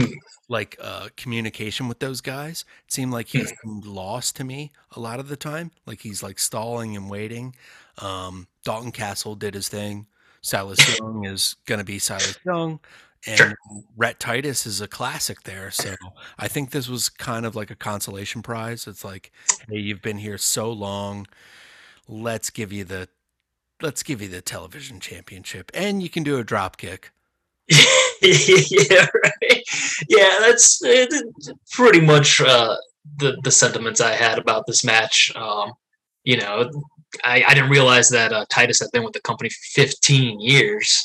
[0.49, 2.65] like uh, communication with those guys.
[2.87, 5.71] It seemed like he's lost to me a lot of the time.
[5.87, 7.55] Like he's like stalling and waiting.
[7.99, 10.07] Um, Dalton Castle did his thing.
[10.43, 12.79] Silas Young is going to be Silas Young.
[13.27, 13.55] And Sure.
[13.97, 15.71] Rhett Titus is a classic there.
[15.71, 15.95] So
[16.39, 18.87] I think this was kind of like a consolation prize.
[18.87, 19.33] It's like,
[19.69, 21.27] hey, you've been here so long.
[22.09, 23.09] Let's give you the
[23.83, 25.71] let's give you the television championship.
[25.75, 27.13] And you can do a drop kick.
[27.69, 29.63] yeah, right.
[30.09, 30.81] Yeah, that's
[31.73, 32.77] pretty much uh,
[33.19, 35.33] the the sentiments I had about this match.
[35.35, 35.73] Um,
[36.23, 36.71] you know,
[37.25, 41.05] I, I didn't realize that uh, Titus had been with the company 15 years,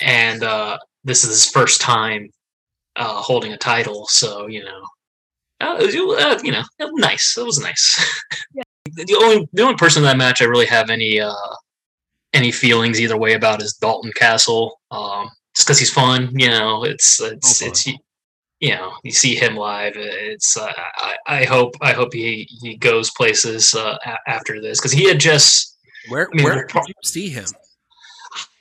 [0.00, 2.30] and uh, this is his first time
[2.96, 4.06] uh, holding a title.
[4.08, 4.82] So you know,
[5.60, 7.36] uh, it was, uh, you know, it was nice.
[7.38, 8.20] It was nice.
[8.54, 8.62] Yeah.
[8.94, 11.32] the only the only person in that match I really have any uh,
[12.34, 14.80] any feelings either way about is Dalton Castle.
[14.90, 19.34] Um, just because he's fun, you know, it's it's Oh, it's you know you see
[19.34, 19.92] him live.
[19.96, 24.80] It's uh, I, I hope I hope he he goes places uh, a- after this
[24.80, 27.46] because he had just Where I mean, where did you see him?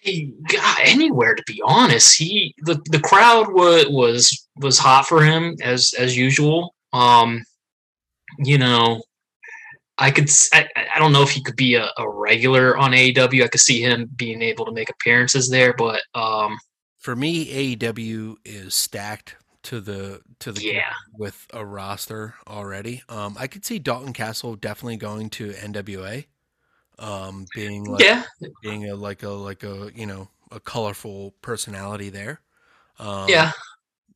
[0.02, 2.18] He got anywhere to be honest.
[2.18, 6.74] He the, the crowd was was was hot for him as as usual.
[6.92, 7.44] Um,
[8.40, 9.04] you know,
[10.00, 13.44] I could I, I don't know if he could be a, a regular on AEW.
[13.44, 16.58] I could see him being able to make appearances there, but um,
[16.98, 23.04] For me, AEW is stacked to the to the yeah, with a roster already.
[23.08, 26.26] Um, I could see Dalton Castle definitely going to NWA,
[27.00, 28.24] um, being like yeah,
[28.62, 32.42] being a like a like a you know a colorful personality there.
[33.00, 33.52] Um, yeah.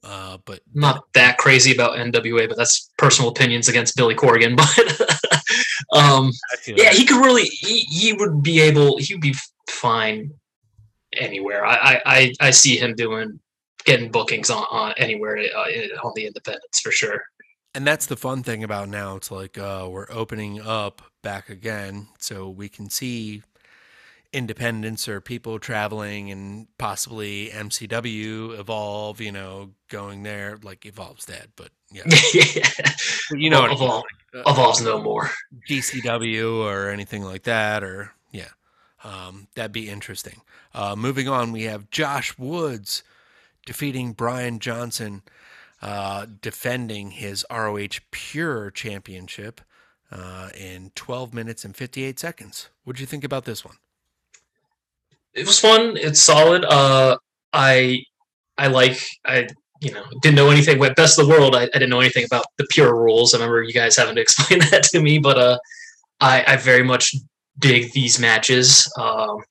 [0.03, 4.55] Uh, but Not that crazy about NWA, but that's personal opinions against Billy Corgan.
[5.91, 6.31] But um,
[6.67, 9.35] yeah, he could really he, he would be able he would be
[9.69, 10.31] fine
[11.13, 11.65] anywhere.
[11.65, 13.39] I I, I, I see him doing
[13.85, 17.23] getting bookings on, on anywhere uh, on the independents for sure.
[17.75, 19.15] And that's the fun thing about now.
[19.17, 23.43] It's like uh, we're opening up back again, so we can see
[24.33, 29.19] independents or people traveling and possibly MCW evolve.
[29.19, 32.03] You know, going there like evolves dead, but yeah,
[33.29, 35.29] But you know, Evolve, like, uh, evolves no more.
[35.69, 38.49] DCW or anything like that, or yeah,
[39.03, 40.41] um, that'd be interesting.
[40.73, 43.03] Uh, moving on, we have Josh Woods
[43.65, 45.23] defeating Brian Johnson,
[45.85, 49.61] uh, defending his ROH Pure Championship
[50.11, 52.69] uh, in 12 minutes and 58 seconds.
[52.83, 53.75] What'd you think about this one?
[55.35, 55.95] It was fun.
[55.95, 56.65] It's solid.
[56.65, 57.17] Uh,
[57.53, 58.03] I
[58.57, 59.47] I like I
[59.79, 60.79] you know didn't know anything.
[60.79, 63.35] Went Best of the World, I, I didn't know anything about the pure rules.
[63.35, 65.59] I remember you guys having to explain that to me, but uh,
[66.19, 67.13] I I very much
[67.59, 68.91] dig these matches.
[68.97, 69.43] Um,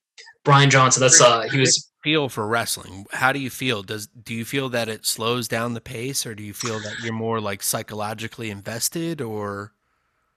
[0.42, 3.06] Brian Johnson, that's uh, he was Feel for wrestling.
[3.12, 3.82] How do you feel?
[3.82, 7.00] Does do you feel that it slows down the pace, or do you feel that
[7.02, 9.72] you're more like psychologically invested, or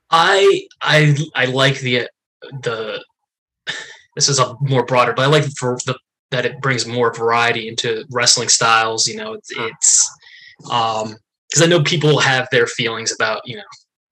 [0.09, 2.09] I I I like the
[2.61, 3.03] the
[4.15, 5.99] this is a more broader, but I like for the
[6.31, 9.05] that it brings more variety into wrestling styles.
[9.05, 10.09] You know, it's, it's
[10.71, 11.17] um
[11.49, 13.63] because I know people have their feelings about you know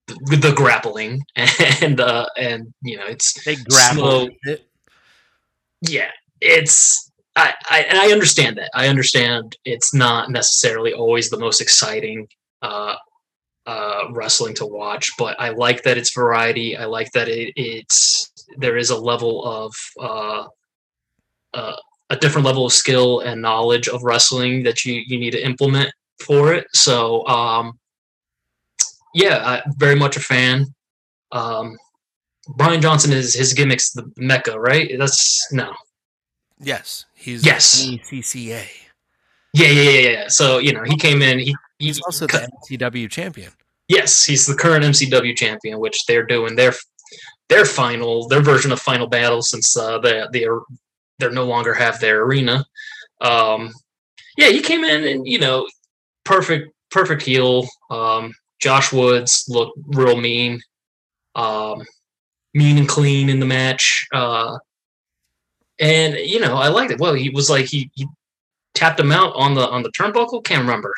[0.08, 1.22] the, the grappling
[1.82, 4.30] and uh and you know it's they grapple Slow.
[4.44, 4.68] it?
[5.82, 8.72] yeah it's I, I I understand that.
[8.74, 12.28] I understand it's not necessarily always the most exciting
[12.62, 12.96] uh
[13.66, 16.78] uh wrestling to watch but I like that it's variety.
[16.78, 20.46] I like that it, it's there is a level of uh
[21.54, 21.76] uh
[22.12, 25.92] a different level of skill and knowledge of wrestling that you you need to implement
[26.26, 26.68] for it.
[26.74, 27.78] So um
[29.14, 30.68] yeah I very much a fan.
[31.32, 31.78] Um
[32.58, 34.92] Brian Johnson is his gimmicks the mecca right?
[34.98, 35.74] That's no
[36.60, 37.86] Yes, he's Yes.
[37.86, 38.66] CCA.
[39.54, 40.28] Yeah, yeah, yeah, yeah.
[40.28, 41.40] So you know, he came in.
[41.40, 43.52] He, he He's also the MCW champion.
[43.88, 46.74] yes, he's the current MCW champion, which they're doing their
[47.50, 50.62] their final their version of final battle since uh, they they are
[51.20, 52.66] they no longer have their arena.
[53.22, 53.72] Um,
[54.38, 55.68] yeah, he came in and you know,
[56.24, 57.68] perfect perfect heel.
[57.90, 60.62] Um, Josh Woods looked real mean,
[61.36, 61.82] um,
[62.54, 64.06] mean and clean in the match.
[64.14, 64.58] Uh,
[65.80, 67.00] and you know, I liked it.
[67.00, 68.08] Well, he was like he he
[68.74, 70.44] tapped him out on the on the turnbuckle.
[70.44, 70.94] Can't remember.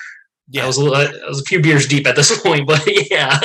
[0.49, 2.81] Yeah, I was a, little- I was a few beers deep at this point, but
[3.11, 3.37] yeah,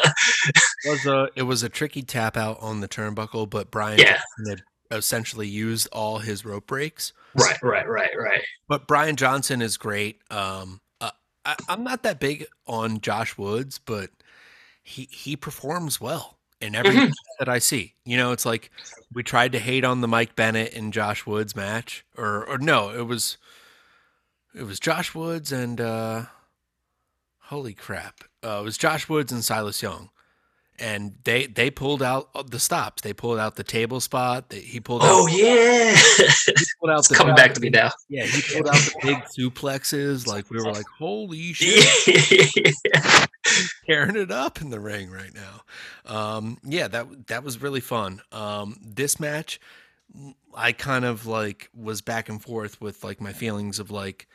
[0.85, 4.21] It was a it was a tricky tap out on the turnbuckle, but Brian Yeah.
[4.49, 7.13] Had essentially used all his rope breaks.
[7.35, 8.43] right, right, right, right.
[8.69, 10.21] But Brian Johnson is great.
[10.31, 11.11] Um, uh,
[11.47, 14.11] I, I'm not that big on Josh Woods, but
[14.85, 17.07] he he performs well in every Mhm.
[17.09, 17.95] match that I see.
[18.05, 18.71] You know, it's like
[19.13, 22.91] we tried to hate on the Mike Bennett and Josh Woods match, or or no,
[22.91, 23.37] it was
[24.55, 26.27] it was Josh Woods and uh,
[27.47, 30.11] holy crap, uh, it was Josh Woods and Silas Young.
[30.79, 33.03] And they they pulled out the stops.
[33.03, 34.49] They pulled out the table spot.
[34.49, 35.95] They, he pulled Oh out, yeah,
[36.81, 37.91] pulled out it's the coming back to me now.
[38.09, 40.27] yeah, he pulled out the big suplexes.
[40.27, 42.51] Like we were like, holy shit,
[42.85, 43.27] yeah,
[43.87, 45.63] tearing it up in the ring right now.
[46.07, 48.23] Um, yeah, that that was really fun.
[48.33, 49.61] Um, this match,
[50.55, 54.27] I kind of like was back and forth with like my feelings of like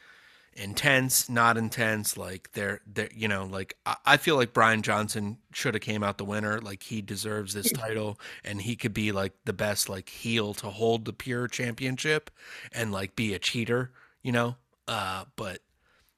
[0.57, 2.17] intense, not intense.
[2.17, 6.03] Like they're they're you know like I, I feel like Brian Johnson should have came
[6.03, 6.59] out the winner.
[6.59, 10.69] Like he deserves this title, and he could be like the best like heel to
[10.69, 12.31] hold the pure championship,
[12.71, 13.91] and like be a cheater.
[14.23, 14.55] You know,
[14.87, 15.59] uh, but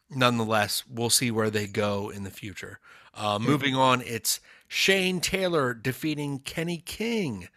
[0.10, 2.80] nonetheless, we'll see where they go in the future.
[3.14, 7.50] Uh, moving on, it's Shane Taylor defeating Kenny King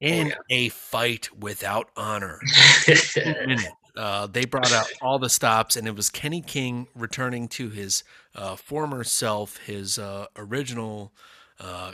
[0.00, 2.40] in a fight without honor.
[3.98, 8.04] Uh, they brought out all the stops, and it was Kenny King returning to his
[8.36, 11.12] uh, former self, his uh, original
[11.58, 11.92] uh,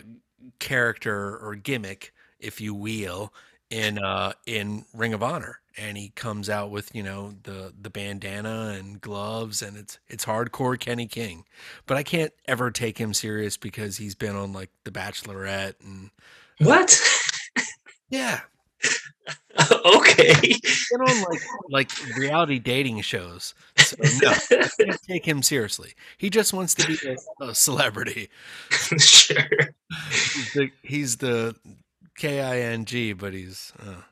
[0.58, 3.32] character or gimmick, if you will,
[3.70, 5.60] in uh, in Ring of Honor.
[5.78, 10.26] And he comes out with you know the the bandana and gloves, and it's it's
[10.26, 11.46] hardcore Kenny King.
[11.86, 16.10] But I can't ever take him serious because he's been on like The Bachelorette and
[16.58, 17.00] what?
[18.10, 18.42] yeah,
[19.84, 20.34] okay.
[20.90, 23.54] been on like like reality dating shows.
[23.78, 24.34] So no,
[24.78, 25.94] can't take him seriously.
[26.18, 28.30] He just wants to be a, a celebrity.
[28.98, 29.36] sure.
[30.10, 31.56] He's the, he's the
[32.16, 34.02] K I N G, but he's uh,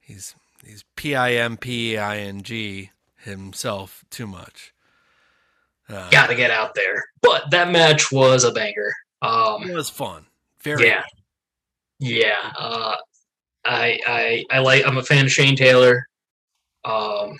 [0.00, 4.74] he's he's P I M P I N G himself too much.
[5.88, 7.04] Uh, Got to get out there.
[7.20, 8.92] But that match was a banger.
[9.20, 10.26] Um, it was fun.
[10.62, 11.02] Very yeah,
[11.98, 12.52] yeah.
[12.58, 12.96] Uh,
[13.64, 14.86] I I I like.
[14.86, 16.08] I'm a fan of Shane Taylor.
[16.84, 17.38] Um,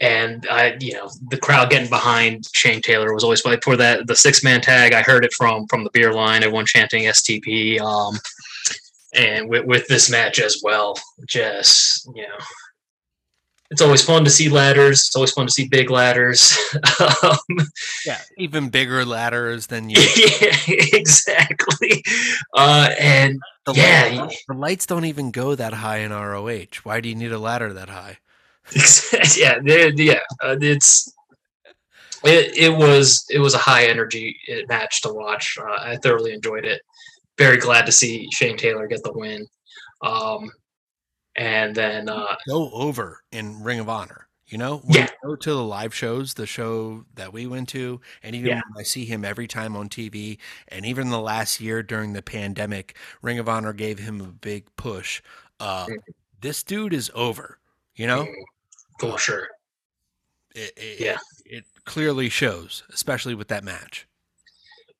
[0.00, 4.06] and I, you know, the crowd getting behind Shane Taylor was always like for that
[4.06, 4.92] the six man tag.
[4.92, 6.42] I heard it from from the beer line.
[6.42, 7.80] Everyone chanting STP.
[7.80, 8.18] Um,
[9.14, 12.36] and with with this match as well, just you know.
[13.70, 15.00] It's always fun to see ladders.
[15.06, 16.56] It's always fun to see big ladders.
[17.22, 17.38] um,
[18.04, 19.96] yeah, even bigger ladders than you.
[20.16, 22.02] yeah, exactly.
[22.54, 26.80] Uh, and The Yeah, lights, the lights don't even go that high in ROH.
[26.84, 28.18] Why do you need a ladder that high?
[29.36, 31.12] yeah, yeah, uh, it's
[32.24, 34.36] it, it was it was a high energy
[34.68, 35.56] match to watch.
[35.60, 36.80] Uh, I thoroughly enjoyed it.
[37.38, 39.46] Very glad to see Shane Taylor get the win.
[40.02, 40.50] Um,
[41.36, 44.28] and then uh, go over in Ring of Honor.
[44.46, 45.08] You know, when Yeah.
[45.22, 48.60] you go to the live shows, the show that we went to, and even Yeah.
[48.76, 52.96] I see him every time on TV, and even the last year during the pandemic,
[53.22, 55.20] Ring of Honor gave him a big push.
[55.58, 55.96] Uh, Mhm.
[56.40, 57.58] this dude is over.
[57.96, 58.34] You know, mm,
[59.00, 59.48] for sure.
[60.54, 61.18] it, it, Yeah.
[61.44, 64.06] it clearly shows, especially with that match.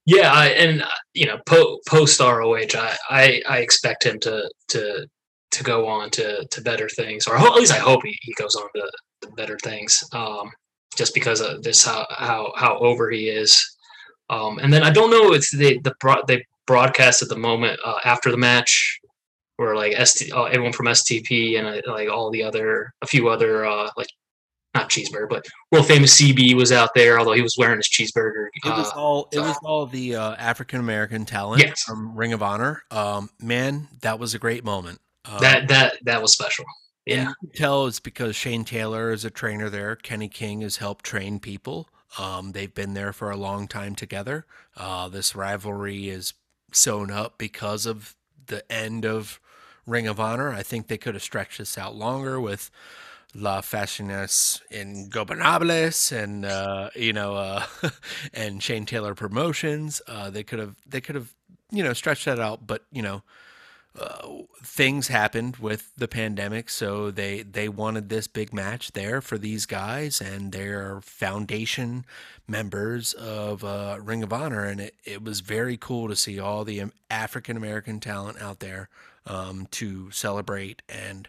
[0.04, 4.50] Yeah, I, and uh, you know, po- post ROH, I, I I expect him to
[4.68, 5.08] to
[5.52, 8.54] to go on to to better things, or at least I hope he, he goes
[8.54, 8.90] on to,
[9.22, 10.02] to better things.
[10.12, 10.50] Um,
[10.96, 13.62] just because of this how how how over he is.
[14.28, 17.78] Um, and then I don't know if they the broad, they broadcast at the moment
[17.84, 18.98] uh, after the match,
[19.56, 23.28] where like ST, uh, everyone from STP and uh, like all the other a few
[23.28, 24.08] other uh, like
[24.74, 28.48] not cheeseburger, but world famous CB was out there, although he was wearing his cheeseburger.
[28.64, 31.82] It was uh, all it was all the uh, African American talent Yes.
[31.82, 32.82] from Ring of Honor.
[32.90, 35.00] Um, man, that was a great moment.
[35.28, 36.64] Um, that that that was special.
[37.04, 37.32] Yeah.
[37.54, 39.94] tell it's because Shane Taylor is a trainer there.
[39.94, 41.88] Kenny King has helped train people.
[42.18, 44.44] Um, they've been there for a long time together.
[44.76, 46.34] Uh, this rivalry is
[46.72, 48.16] sewn up because of
[48.46, 49.40] the end of
[49.86, 50.52] Ring of Honor.
[50.52, 52.70] I think they could have stretched this out longer with
[53.34, 54.10] La Facción
[54.72, 57.64] Ingobernables and uh, you know uh,
[58.34, 60.00] and Shane Taylor Promotions.
[60.08, 61.34] Uh, they could have they could have
[61.70, 63.22] you know stretched that out, but you know
[63.98, 64.28] uh,
[64.62, 69.66] things happened with the pandemic, so they they wanted this big match there for these
[69.66, 72.04] guys and their foundation
[72.46, 76.64] members of uh, Ring of Honor, and it, it was very cool to see all
[76.64, 78.88] the African American talent out there
[79.26, 81.28] um, to celebrate and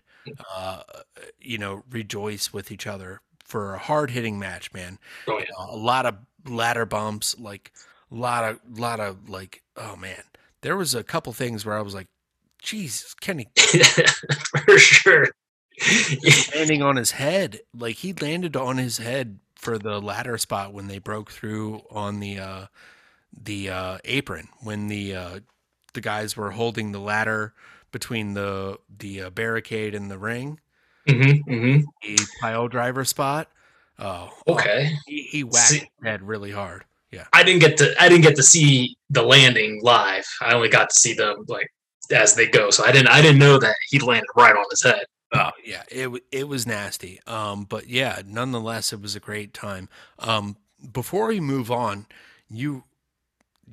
[0.55, 0.81] uh,
[1.39, 4.99] you know rejoice with each other for a hard hitting match, man.
[5.27, 5.45] Oh, yeah.
[5.57, 6.15] A lot of
[6.45, 7.71] ladder bumps, like
[8.11, 10.23] a lot of lot of like oh man.
[10.61, 12.07] There was a couple things where I was like,
[12.61, 13.47] Jesus, Kenny
[14.65, 15.27] for sure.
[16.55, 17.59] landing on his head.
[17.73, 22.19] Like he landed on his head for the ladder spot when they broke through on
[22.19, 22.65] the uh
[23.43, 25.39] the uh apron when the uh
[25.93, 27.53] the guys were holding the ladder
[27.91, 30.59] between the the uh, barricade and the ring,
[31.07, 33.49] hmm hmm the pile driver spot.
[33.99, 34.91] Oh, oh, Okay.
[35.07, 36.83] he, he whacked See- his head really hard.
[37.11, 37.25] Yeah.
[37.33, 40.25] I didn't get to I didn't get to see the landing live.
[40.41, 41.67] I only got to see them like
[42.11, 42.69] as they go.
[42.69, 45.05] So I didn't I didn't know that he landed right on his head.
[45.33, 47.19] Oh yeah, it it was nasty.
[47.27, 49.89] Um, but yeah, nonetheless, it was a great time.
[50.19, 50.57] Um,
[50.93, 52.05] before we move on,
[52.49, 52.83] you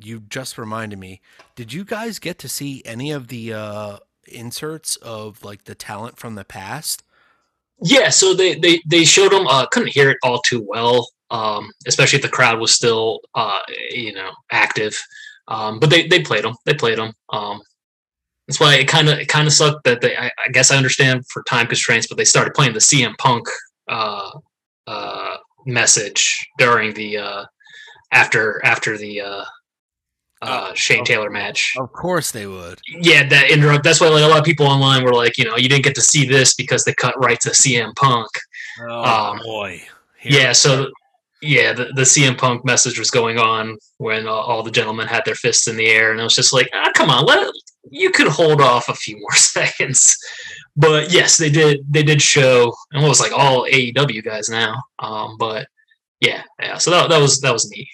[0.00, 1.20] you just reminded me.
[1.54, 6.18] Did you guys get to see any of the uh, inserts of like the talent
[6.18, 7.04] from the past?
[7.80, 9.46] Yeah, so they they they showed them.
[9.46, 13.60] Uh, couldn't hear it all too well, um, especially if the crowd was still, uh,
[13.90, 15.00] you know, active.
[15.48, 16.54] Um, but they they played them.
[16.64, 17.12] They played them.
[17.30, 17.60] Um,
[18.46, 20.16] that's why it kind of it kind of sucked that they.
[20.16, 23.46] I, I guess I understand for time constraints, but they started playing the CM Punk
[23.88, 24.30] uh,
[24.86, 25.36] uh,
[25.66, 27.44] message during the uh,
[28.12, 29.44] after after the uh,
[30.42, 31.74] uh, Shane Taylor match.
[31.78, 32.80] Of course they would.
[32.88, 33.84] Yeah, that interrupt.
[33.84, 35.94] That's why like a lot of people online were like, you know, you didn't get
[35.94, 38.28] to see this because they cut right to CM Punk.
[38.82, 39.82] Oh Um, boy.
[40.18, 40.90] Here Yeah, so
[41.40, 45.24] yeah, the, the CM Punk message was going on when all, all the gentlemen had
[45.24, 47.50] their fists in the air, and I was just like, ah, come on, let
[47.90, 50.16] you could hold off a few more seconds.
[50.76, 51.80] But yes, they did.
[51.88, 54.82] They did show, and it was like all AEW guys now.
[54.98, 55.68] Um, but
[56.20, 56.78] yeah, yeah.
[56.78, 57.88] So that, that was that was neat.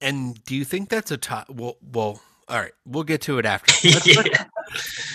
[0.00, 1.48] and do you think that's a top?
[1.50, 2.20] Well, well.
[2.48, 3.72] All right, we'll get to it after.
[3.88, 4.44] Let's, let's- yeah.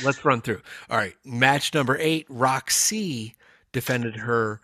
[0.03, 0.61] let's run through.
[0.89, 2.25] All right, match number eight.
[2.27, 3.35] Roxy
[3.71, 4.59] defended her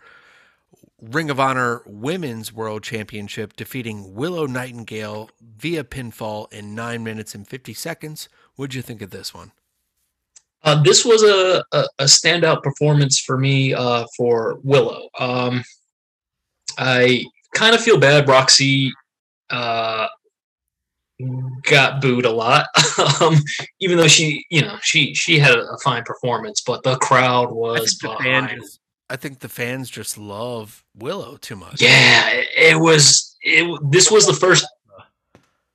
[1.00, 7.46] Ring of Honor Women's World Championship, defeating Willow Nightingale via pinfall in nine minutes and
[7.48, 8.28] fifty seconds.
[8.58, 9.52] What'd you think of this one?
[10.64, 15.08] Uh, this was a, a, a standout performance for me uh, for Willow.
[15.16, 15.62] Um,
[16.76, 18.28] I kind of feel bad.
[18.28, 18.92] Roxy
[19.50, 20.08] uh,
[21.62, 22.66] got booed a lot,
[23.20, 23.36] um,
[23.78, 27.52] even though she, you know, she she had a, fine performance, but the crowd I
[27.52, 28.60] was fan behind.
[28.60, 31.80] just, I think the fans just love Willow too much.
[31.80, 33.36] Yeah, it, it was.
[33.40, 34.66] It this was the first.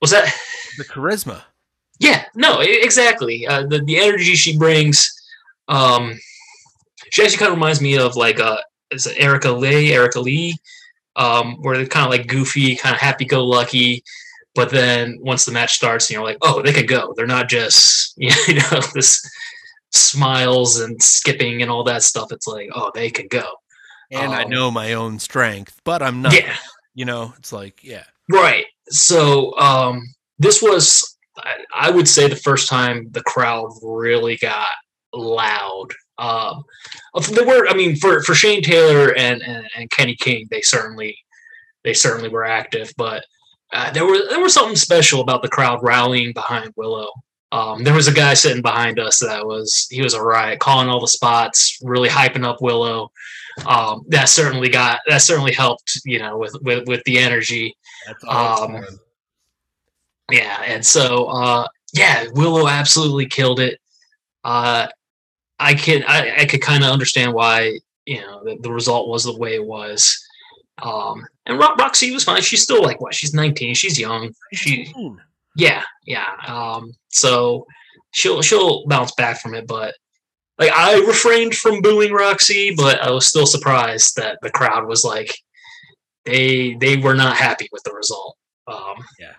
[0.01, 0.29] Was that?
[0.77, 1.43] the charisma.
[2.03, 3.47] Yeah, no, exactly.
[3.47, 4.97] Uh, the the energy she brings,
[5.69, 6.19] um,
[7.11, 8.57] she actually kind of reminds me of like uh,
[8.91, 10.55] is it Erica Lee, Erica Lee,
[11.15, 14.03] um, where they're kind of like goofy, kind of happy go lucky,
[14.53, 17.13] but then once the match starts, you're like, oh, they can go.
[17.15, 19.21] They're not just you know this
[19.91, 22.31] smiles and skipping and all that stuff.
[22.31, 23.45] It's like, oh, they can go.
[24.11, 26.33] And I Um, know my own strength, but I'm not.
[26.33, 26.55] Yeah,
[26.95, 28.03] You know, it's like, yeah.
[28.29, 28.65] Right.
[28.89, 30.01] So um,
[30.37, 31.12] this was,
[31.73, 34.67] I, would say, the first time the crowd really got
[35.13, 35.87] loud.
[36.17, 36.63] Um,
[37.31, 41.17] there were, I mean, for for Shane Taylor and, and and Kenny King, they certainly
[41.83, 43.23] they certainly were active, but
[43.73, 47.09] uh, there was there was something special about the crowd rallying behind Willow.
[47.51, 50.89] Um, there was a guy sitting behind us that was he was a riot, calling
[50.89, 53.11] all the spots, really hyping up Willow.
[53.67, 57.75] Um, that certainly got that certainly helped, you know, with with with the energy.
[58.07, 58.75] That's all.
[58.75, 58.85] Um,
[60.31, 63.79] Yeah, and so uh yeah, Willow absolutely killed it.
[64.43, 64.87] Uh
[65.59, 69.23] I can I, I could kind of understand why, you know, the, the result was
[69.23, 70.17] the way it was.
[70.81, 72.41] Um and Ro- Roxy was fine.
[72.41, 73.13] She's still like what?
[73.13, 73.75] She's 19.
[73.75, 74.33] She's young.
[74.53, 74.91] She
[75.55, 76.27] yeah, yeah.
[76.47, 77.67] Um so
[78.11, 79.93] she'll she'll bounce back from it, but
[80.57, 85.03] like I refrained from booing Roxy, but I was still surprised that the crowd was
[85.03, 85.35] like
[86.25, 88.37] they they were not happy with the result.
[88.67, 89.33] Um Yeah.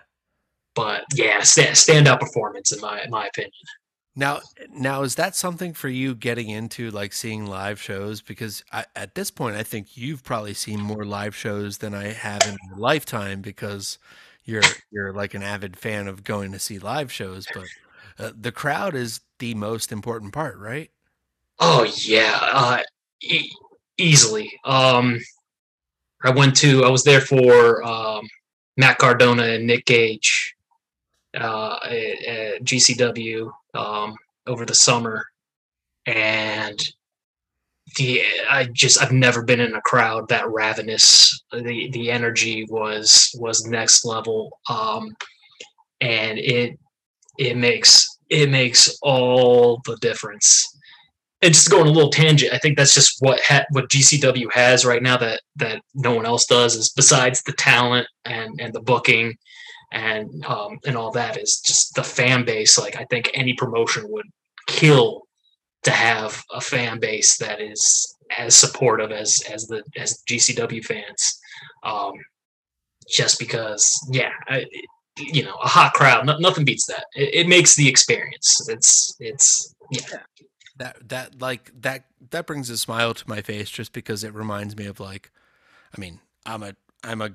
[0.75, 3.51] But yeah, sta- standout performance in my in my opinion.
[4.17, 8.21] Now, now is that something for you getting into like seeing live shows?
[8.21, 12.13] Because I, at this point, I think you've probably seen more live shows than I
[12.13, 13.99] have in my lifetime because
[14.45, 17.45] you're you're like an avid fan of going to see live shows.
[17.53, 17.65] But
[18.17, 20.91] uh, the crowd is the most important part, right?
[21.59, 22.83] Oh yeah, uh,
[23.21, 23.51] e-
[23.97, 24.49] easily.
[24.63, 25.19] Um,
[26.23, 26.85] I went to.
[26.85, 28.25] I was there for um,
[28.77, 30.54] Matt Cardona and Nick Gage
[31.35, 34.15] uh, at, at GCW um,
[34.47, 35.25] over the summer,
[36.05, 36.79] and
[37.97, 41.43] the I just I've never been in a crowd that ravenous.
[41.51, 45.15] The the energy was was next level, um,
[46.01, 46.77] and it
[47.37, 50.67] it makes it makes all the difference.
[51.41, 54.85] And just going a little tangent, I think that's just what ha- what GCW has
[54.85, 58.81] right now that that no one else does is besides the talent and and the
[58.81, 59.37] booking
[59.95, 62.77] and um, and all that is just the fan base.
[62.77, 64.27] Like I think any promotion would
[64.67, 65.23] kill
[65.83, 71.39] to have a fan base that is as supportive as as the as GCW fans.
[71.83, 72.13] Um,
[73.09, 74.65] just because, yeah, I,
[75.17, 77.05] you know, a hot crowd, no, nothing beats that.
[77.15, 78.67] It, it, makes the experience.
[78.67, 80.23] It's it's yeah.
[80.77, 84.75] That that like that that brings a smile to my face just because it reminds
[84.75, 85.31] me of like,
[85.95, 87.31] I mean, I'm a I'm a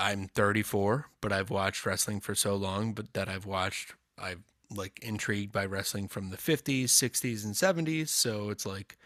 [0.00, 4.98] I'm 34, but I've watched wrestling for so long, but that I've watched I've like
[5.02, 8.08] intrigued by wrestling from the 50s, 60s, and 70s.
[8.08, 8.96] So it's like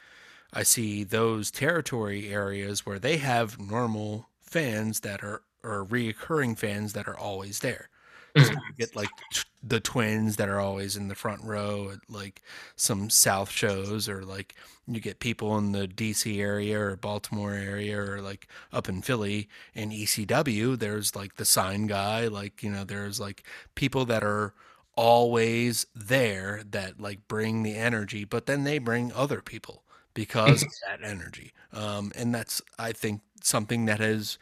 [0.52, 6.92] I see those territory areas where they have normal fans that are or reoccurring fans
[6.92, 7.88] that are always there.
[8.36, 11.98] So you get like t- the twins that are always in the front row at
[12.08, 12.42] like
[12.76, 14.54] some South shows, or like
[14.86, 19.48] you get people in the DC area or Baltimore area, or like up in Philly
[19.74, 20.78] in ECW.
[20.78, 24.54] There's like the sign guy, like you know, there's like people that are
[24.96, 30.70] always there that like bring the energy, but then they bring other people because of
[30.88, 31.52] that energy.
[31.72, 34.38] Um, and that's, I think, something that has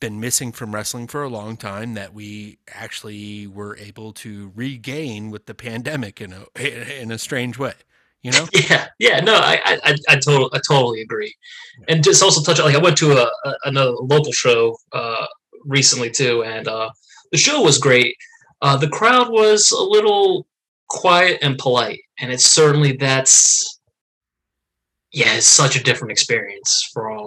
[0.00, 5.30] been missing from wrestling for a long time that we actually were able to regain
[5.30, 6.46] with the pandemic in a
[7.00, 7.74] in a strange way.
[8.22, 8.46] You know?
[8.68, 9.20] Yeah, yeah.
[9.20, 11.34] No, I I I, totally I totally agree.
[11.88, 15.26] And just also touch on like I went to a, a another local show uh,
[15.64, 16.90] recently too, and uh,
[17.32, 18.16] the show was great.
[18.60, 20.46] Uh, the crowd was a little
[20.88, 23.78] quiet and polite, and it's certainly that's
[25.12, 27.17] yeah, it's such a different experience from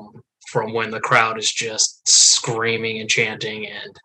[0.52, 3.95] from when the crowd is just screaming and chanting and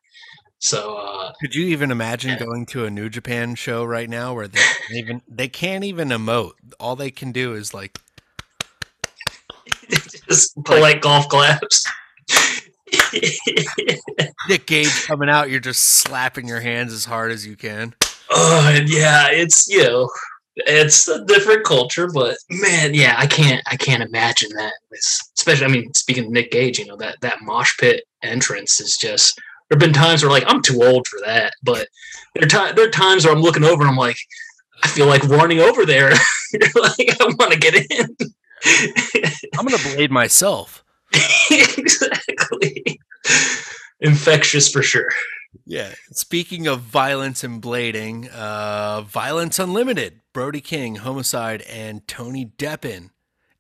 [0.58, 2.44] so uh could you even imagine yeah.
[2.44, 4.60] going to a new japan show right now where they
[4.92, 7.98] even they can't even emote all they can do is like
[10.28, 11.84] just polite like, golf claps
[14.48, 17.94] Nick Gage coming out, you're just slapping your hands as hard as you can.
[18.30, 20.08] Oh, and yeah, it's you know,
[20.56, 24.72] it's a different culture, but man, yeah, I can't, I can't imagine that.
[25.36, 28.96] especially, I mean, speaking of Nick Gage, you know that that mosh pit entrance is
[28.96, 29.40] just.
[29.68, 31.88] There've been times where like I'm too old for that, but
[32.36, 34.16] there are, there are times where I'm looking over and I'm like,
[34.84, 36.10] I feel like running over there.
[36.52, 38.16] like I want to get in.
[39.58, 40.84] I'm gonna blade myself.
[41.50, 43.00] exactly.
[44.00, 45.08] Infectious for sure.
[45.64, 45.94] Yeah.
[46.12, 53.10] Speaking of violence and blading, uh, Violence Unlimited, Brody King, Homicide, and Tony Deppen,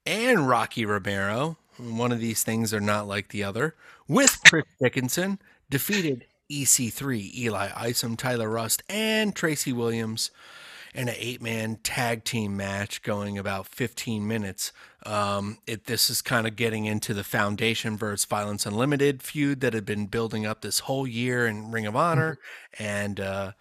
[0.04, 1.58] and Rocky Romero.
[1.78, 3.74] One of these things are not like the other.
[4.08, 5.38] With Chris Dickinson,
[5.68, 10.30] defeated EC3, Eli Isom, Tyler Rust, and Tracy Williams
[10.94, 14.72] in an eight man tag team match going about 15 minutes.
[15.06, 19.72] Um, it, this is kind of getting into the Foundation versus Violence Unlimited feud that
[19.72, 22.38] had been building up this whole year in Ring of Honor.
[22.74, 22.82] Mm-hmm.
[22.82, 23.52] And uh,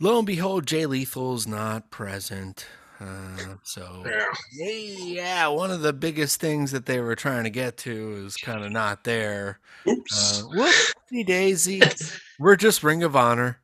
[0.00, 2.66] lo and behold, Jay Lethal's not present.
[3.00, 4.74] Uh, so yeah.
[4.98, 8.64] yeah, one of the biggest things that they were trying to get to is kind
[8.64, 9.60] of not there.
[9.86, 10.42] Oops.
[10.42, 11.80] Uh, whoopsie daisy.
[12.40, 13.60] We're just Ring of Honor.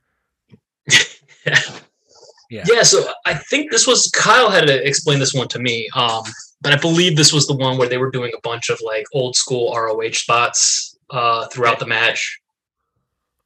[1.47, 1.59] yeah.
[2.51, 2.63] Yeah.
[2.71, 2.83] Yeah.
[2.83, 5.89] So I think this was Kyle had to explain this one to me.
[5.97, 6.23] Um,
[6.65, 9.05] but I believe this was the one where they were doing a bunch of like
[9.13, 12.41] old school ROH spots uh, throughout the match.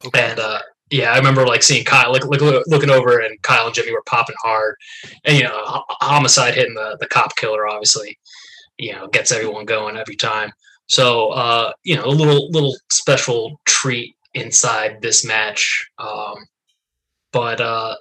[0.06, 0.30] Okay.
[0.30, 0.60] And uh,
[0.90, 4.36] yeah, I remember like seeing Kyle like, looking over and Kyle and Jimmy were popping
[4.42, 4.76] hard,
[5.24, 8.16] and you know, homicide hitting the the cop killer obviously,
[8.78, 10.52] you know, gets everyone going every time.
[10.86, 15.90] So uh, you know, a little little special treat inside this match.
[15.98, 16.36] Um,
[17.32, 17.96] but uh,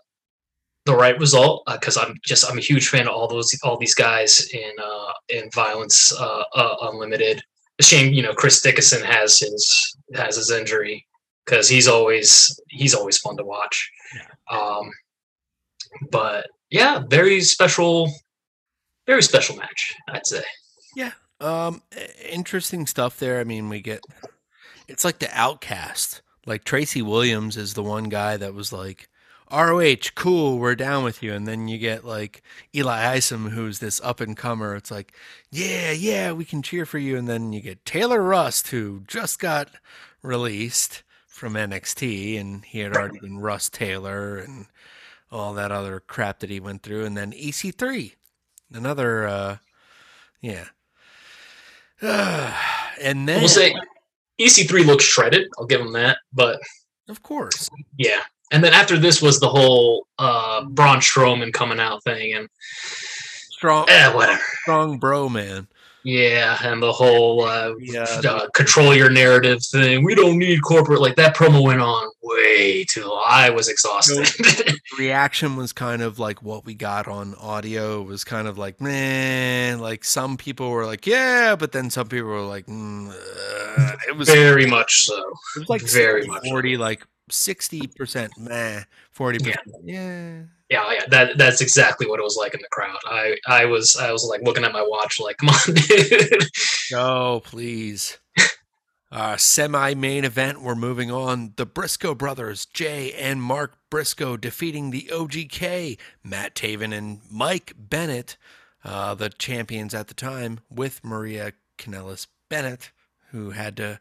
[0.87, 3.77] the right result because uh, I'm just I'm a huge fan of all those all
[3.77, 7.43] these guys in uh, in Violence uh, uh Unlimited.
[7.79, 11.05] A shame, you know, Chris Dickinson has his has his injury
[11.45, 13.91] because he's always he's always fun to watch.
[14.49, 14.89] Um,
[16.09, 18.09] but yeah, very special,
[19.05, 20.43] very special match, I'd say.
[20.95, 21.11] Yeah,
[21.41, 21.83] um,
[22.27, 23.39] interesting stuff there.
[23.39, 24.01] I mean, we get
[24.87, 26.21] it's like the outcast.
[26.45, 29.09] Like Tracy Williams is the one guy that was like
[29.51, 31.33] ROH, cool, we're down with you.
[31.33, 32.41] And then you get like
[32.75, 34.75] Eli Isom, who's this up and comer.
[34.75, 35.13] It's like,
[35.51, 37.17] yeah, yeah, we can cheer for you.
[37.17, 39.69] And then you get Taylor Rust, who just got
[40.21, 44.65] released from NXT, and he had already been Russ Taylor and
[45.31, 47.05] all that other crap that he went through.
[47.05, 48.13] And then EC3,
[48.73, 49.57] another, uh,
[50.41, 50.65] yeah.
[52.01, 53.75] and then We'll say
[54.39, 55.47] EC3 looks shredded.
[55.57, 56.17] I'll give him that.
[56.33, 56.59] But
[57.07, 58.21] of course, yeah.
[58.51, 62.47] And then after this was the whole uh, Braun Strowman coming out thing, and
[63.51, 64.41] strong, eh, whatever.
[64.61, 65.67] strong bro, man.
[66.03, 70.05] Yeah, and the whole uh, Yeah, uh, control your narrative thing.
[70.05, 71.01] We don't need corporate.
[71.01, 73.25] Like that promo went on way too long.
[73.27, 74.25] I was exhausted.
[74.97, 79.79] reaction was kind of like what we got on audio was kind of like man
[79.79, 84.15] like some people were like yeah but then some people were like mm, uh, it
[84.17, 85.15] was Very much so.
[85.55, 86.49] it was like very 60, much.
[86.49, 88.83] 40 like 60% meh
[89.15, 92.97] 40% yeah, Yeah, yeah, that that's exactly what it was like in the crowd.
[93.05, 96.43] I I was I was like looking at my watch, like, come on, dude.
[96.93, 98.17] oh please
[99.11, 104.91] uh semi main event we're moving on the briscoe brothers jay and mark briscoe defeating
[104.91, 108.37] the ogk matt taven and mike bennett
[108.83, 112.91] uh the champions at the time with maria Kanellis bennett
[113.31, 113.99] who had to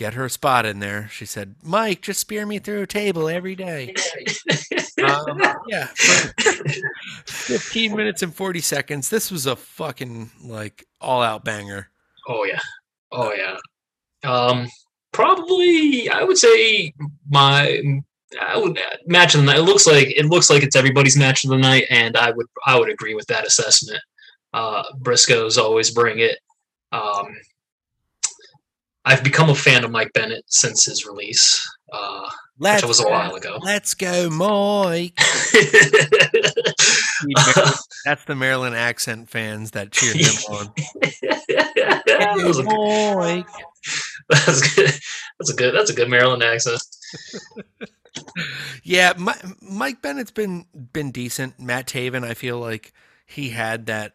[0.00, 3.54] get her spot in there she said mike just spear me through a table every
[3.54, 3.94] day
[5.04, 5.88] um, yeah
[7.26, 11.90] 15 minutes and 40 seconds this was a fucking like all out banger
[12.28, 12.60] Oh yeah,
[13.12, 13.56] oh yeah.
[14.28, 14.68] Um,
[15.12, 16.92] probably I would say
[17.28, 17.82] my
[18.40, 19.58] I would match of the night.
[19.58, 22.46] It looks like it looks like it's everybody's match of the night, and I would
[22.66, 24.00] I would agree with that assessment.
[24.52, 26.38] Uh, Briscoes always bring it.
[26.92, 27.26] Um,
[29.04, 32.28] I've become a fan of Mike Bennett since his release, uh,
[32.58, 33.58] which was a while ago.
[33.62, 35.16] let's go mike
[38.04, 40.72] That's the Maryland accent fans that cheer him on.
[40.76, 43.46] that was a good- Mike.
[44.28, 44.90] that's good.
[45.38, 45.74] That's a good.
[45.74, 46.82] That's a good Maryland accent.
[48.82, 49.32] Yeah, Mi-
[49.62, 51.58] Mike Bennett's been been decent.
[51.60, 52.92] Matt Taven, I feel like
[53.26, 54.14] he had that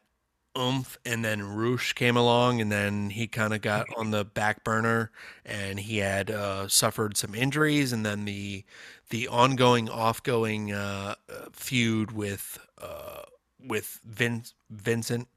[0.58, 4.64] oomph, and then Rush came along, and then he kind of got on the back
[4.64, 5.12] burner,
[5.46, 8.64] and he had uh, suffered some injuries, and then the
[9.10, 13.24] the ongoing, offgoing uh, uh, feud with uh,
[13.66, 15.28] with Vin- Vincent,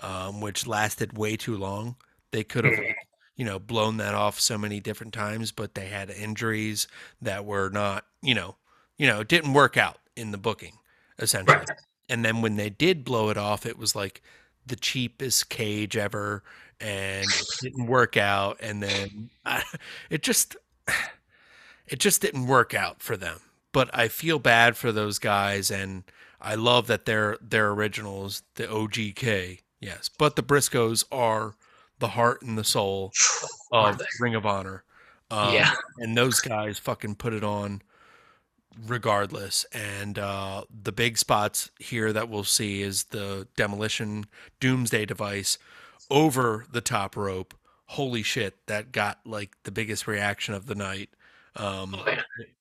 [0.00, 1.96] um, which lasted way too long.
[2.32, 2.78] They could have,
[3.36, 6.86] you know, blown that off so many different times, but they had injuries
[7.22, 8.56] that were not, you know,
[8.98, 10.78] you know, it didn't work out in the booking
[11.18, 11.64] essentially.
[11.68, 11.78] Right.
[12.08, 14.22] And then when they did blow it off, it was like
[14.66, 16.42] the cheapest cage ever,
[16.80, 18.58] and it didn't work out.
[18.60, 19.62] And then I,
[20.10, 20.56] it just,
[21.86, 23.40] it just didn't work out for them.
[23.72, 26.04] But I feel bad for those guys, and
[26.40, 30.08] I love that they're they're originals, the OGK, yes.
[30.08, 31.54] But the Briscoes are
[31.98, 33.12] the heart and the soul
[33.72, 34.00] of?
[34.20, 34.84] Ring of Honor.
[35.30, 35.72] Um, Yeah.
[35.98, 37.82] and those guys fucking put it on
[38.86, 39.64] regardless.
[39.72, 44.26] And uh, the big spots here that we'll see is the demolition
[44.60, 45.58] doomsday device
[46.10, 47.54] over the top rope.
[47.90, 51.10] Holy shit, that got like the biggest reaction of the night.
[51.54, 52.16] Um, Oh.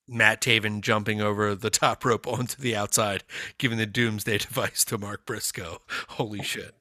[0.07, 3.23] Matt Taven jumping over the top rope onto the outside,
[3.57, 5.81] giving the doomsday device to Mark Briscoe.
[6.09, 6.75] Holy shit.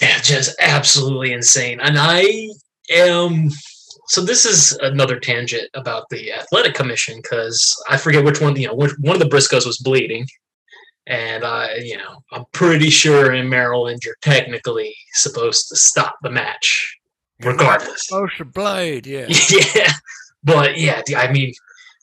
[0.00, 1.80] Yeah, just absolutely insane.
[1.80, 2.48] And I
[2.90, 3.50] am.
[4.08, 8.56] So this is another tangent about the athletic commission because I forget which one.
[8.56, 10.26] You know, which, one of the Briscoes was bleeding,
[11.06, 16.30] and I, you know, I'm pretty sure in Maryland you're technically supposed to stop the
[16.30, 16.98] match,
[17.40, 18.08] regardless.
[18.38, 19.26] To blade, yeah.
[19.74, 19.92] yeah,
[20.44, 21.52] but yeah, I mean,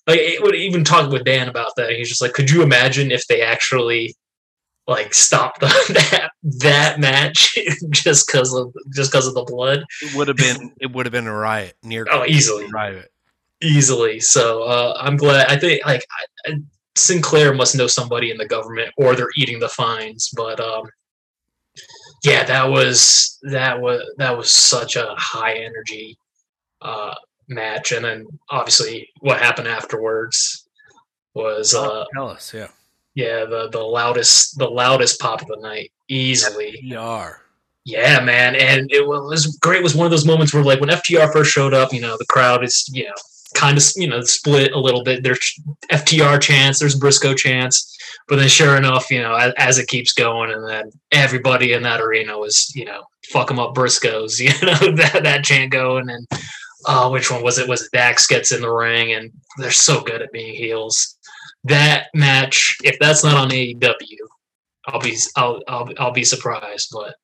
[0.07, 1.91] like it would even talk with Dan about that.
[1.91, 4.15] He's just like, could you imagine if they actually
[4.87, 5.67] like stopped the,
[6.11, 6.29] that
[6.59, 7.55] that match
[7.89, 9.83] just because of just because of the blood?
[10.01, 12.67] It would have been it would have been a riot near Oh, easily.
[12.71, 13.09] riot.
[13.61, 14.19] Easily.
[14.19, 15.47] So uh, I'm glad.
[15.49, 16.05] I think like
[16.45, 16.57] I, I-
[16.95, 20.29] Sinclair must know somebody in the government, or they're eating the fines.
[20.35, 20.85] But um,
[22.23, 26.15] yeah, that was that was that was such a high energy
[26.83, 27.15] uh,
[27.47, 30.67] match, and then obviously what happened afterwards
[31.33, 32.67] was uh, Tell us, yeah.
[33.15, 36.79] Yeah the the loudest the loudest pop of the night easily.
[36.83, 37.35] FTR.
[37.85, 39.79] Yeah, man, and it was great.
[39.79, 42.15] It was one of those moments where, like, when FTR first showed up, you know,
[42.17, 43.13] the crowd is, you know,
[43.55, 45.21] kind of, you know, split a little bit.
[45.21, 45.59] There's
[45.91, 47.93] FTR chance, there's Briscoe chance,
[48.29, 51.83] but then, sure enough, you know, as, as it keeps going, and then everybody in
[51.83, 56.09] that arena was, you know, fuck them up Briscoes, you know, that that chant going,
[56.09, 56.25] and
[56.85, 57.67] uh, which one was it?
[57.67, 61.17] Was it Dax gets in the ring and they're so good at being heels.
[61.65, 64.17] That match, if that's not on AEW,
[64.87, 66.89] I'll be I'll I'll, I'll be surprised.
[66.91, 67.15] But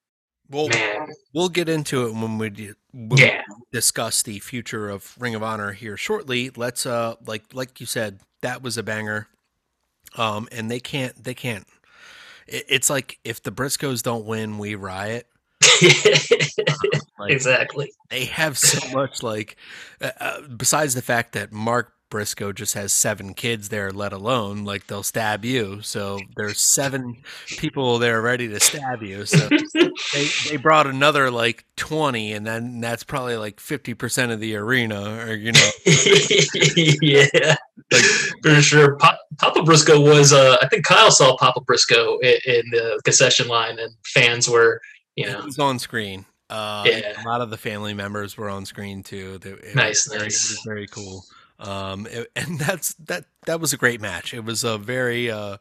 [0.49, 4.89] Well, man, we'll get into it when we, d- when yeah, we discuss the future
[4.89, 6.51] of Ring of Honor here shortly.
[6.55, 9.27] Let's uh like like you said, that was a banger.
[10.15, 11.67] Um and they can't they can't
[12.47, 15.27] it, it's like if the Briscoes don't win, we riot.
[17.19, 17.91] Like exactly.
[18.09, 19.57] they have so much like
[19.99, 24.65] uh, uh, besides the fact that Mark Briscoe just has seven kids there, let alone
[24.65, 25.81] like they'll stab you.
[25.81, 27.17] So there's seven
[27.57, 29.25] people there ready to stab you.
[29.25, 29.47] So
[30.13, 35.25] they, they brought another like 20 and then that's probably like 50% of the arena
[35.27, 35.69] or you know
[37.01, 37.55] yeah,
[37.91, 38.03] like
[38.43, 38.95] for sure.
[38.97, 40.33] Pa- Papa Briscoe was.
[40.33, 44.81] Uh, I think Kyle saw Papa Briscoe in, in the concession line, and fans were,
[45.15, 47.13] you he know, was on screen uh Yeah.
[47.23, 50.23] a lot of the family members were on screen too it was Nice, very, it
[50.23, 50.49] nice.
[50.49, 51.23] was very cool
[51.59, 55.57] um and that's that that was a great match it was a very uh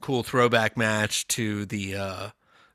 [0.00, 2.30] cool throwback match to the uh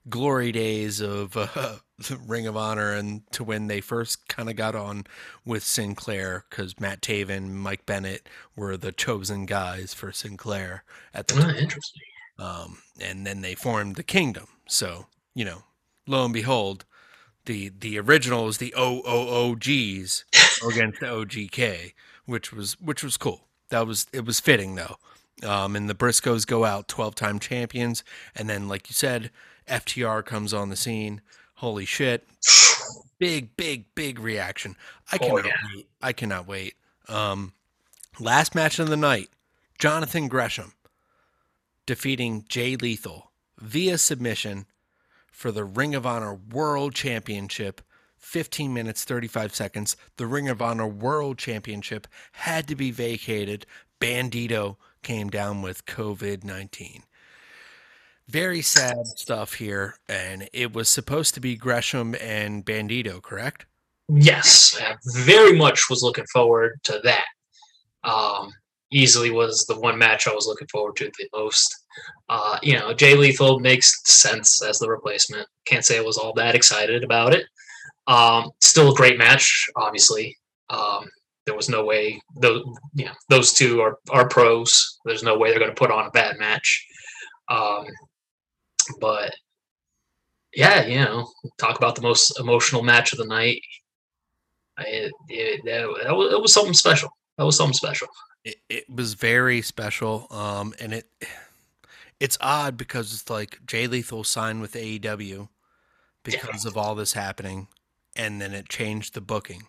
[0.09, 1.76] glory days of uh,
[2.28, 5.05] Ring of Honor and to when they first kind of got on
[5.45, 11.36] with Sinclair because Matt Taven, Mike Bennett were the chosen guys for Sinclair at the
[11.36, 11.55] oh, time.
[11.55, 12.01] interesting.
[12.38, 14.47] Um, and then they formed the Kingdom.
[14.67, 15.63] So you know,
[16.07, 16.86] lo and behold,
[17.45, 20.24] the the original is the OOOGs
[20.74, 21.93] against the OGK,
[22.30, 23.47] which was which was cool.
[23.69, 24.97] That was it was fitting though.
[25.47, 28.03] Um, and the Briscoes go out 12 time champions,
[28.36, 29.32] and then like you said,
[29.67, 31.21] FTR comes on the scene.
[31.55, 32.27] Holy shit!
[33.19, 34.75] Big, big, big reaction.
[35.11, 35.51] I Oh, cannot yeah.
[35.75, 35.88] wait.
[36.01, 36.75] I cannot wait.
[37.07, 37.53] Um,
[38.19, 39.30] last match of the night:
[39.77, 40.73] Jonathan Gresham
[41.86, 44.65] defeating Jay Lethal via submission
[45.32, 47.82] for the Ring of Honor World Championship.
[48.30, 49.97] 15 minutes 35 seconds.
[50.17, 53.65] The Ring of Honor World Championship had to be vacated.
[53.99, 57.03] Bandito came down with COVID 19.
[58.27, 59.95] Very sad stuff here.
[60.07, 63.65] And it was supposed to be Gresham and Bandito, correct?
[64.07, 67.25] Yes, I very much was looking forward to that.
[68.03, 68.51] Um,
[68.91, 71.75] easily was the one match I was looking forward to the most.
[72.30, 75.47] Uh, you know, Jay Lethal makes sense as the replacement.
[75.65, 77.45] Can't say I was all that excited about it.
[78.07, 80.37] Um, still a great match, obviously.
[80.69, 81.07] Um,
[81.45, 82.63] there was no way those
[82.93, 84.99] you know those two are are pros.
[85.05, 86.85] There's no way they're going to put on a bad match.
[87.49, 87.85] Um,
[88.99, 89.33] but
[90.53, 91.27] yeah, you know,
[91.57, 93.61] talk about the most emotional match of the night.
[94.79, 97.09] It, it, that, that was, it was something special.
[97.37, 98.07] That was something special.
[98.43, 101.09] it, it was very special um and it
[102.19, 105.49] it's odd because it's like jay lethal signed with aew
[106.23, 107.67] because of all this happening
[108.20, 109.63] and then it changed the booking.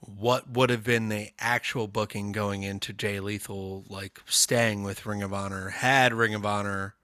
[0.00, 5.22] What would have been the actual booking going into jay lethal like staying with ring
[5.22, 6.96] of honor had ring of honor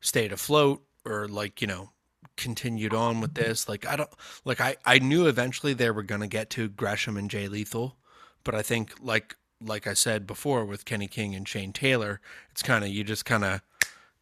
[0.00, 1.90] stayed afloat or like you know
[2.36, 3.68] continued on with this?
[3.68, 4.08] Like i don't
[4.44, 7.96] like i i knew eventually they were going to get to gresham and jay lethal
[8.44, 12.62] but i think like like I said before with Kenny King and Shane Taylor, it's
[12.62, 13.62] kind of you just kind of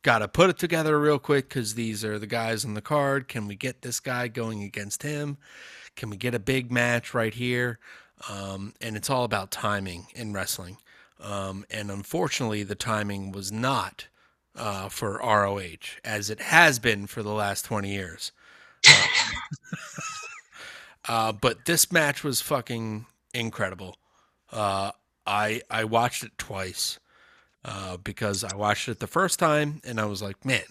[0.05, 3.27] got to put it together real quick because these are the guys on the card.
[3.27, 5.39] Can we get this guy going against him?
[5.97, 7.79] Can we get a big match right here?
[8.29, 10.77] Um, and it's all about timing in wrestling.
[11.21, 14.09] Um, and unfortunately, the timing was not
[14.55, 18.31] uh, for ROH as it has been for the last 20 years.
[18.87, 19.09] Um,
[21.09, 23.97] uh, but this match was fucking incredible.
[24.53, 24.93] Uh,
[25.27, 26.99] I I watched it twice
[27.65, 30.63] uh, because I watched it the first time and I was like, man,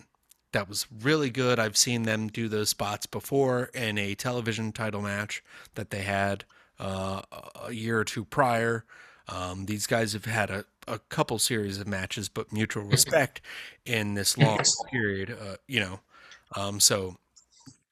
[0.52, 1.60] that was really good.
[1.60, 5.44] I've seen them do those spots before in a television title match
[5.76, 6.46] that they had
[6.80, 7.22] uh,
[7.66, 8.86] a year or two prior.
[9.28, 13.42] Um, these guys have had a, a couple series of matches, but mutual respect
[13.86, 14.60] in this long
[14.92, 15.32] period.
[15.32, 16.00] Uh, you know,
[16.56, 17.18] um, so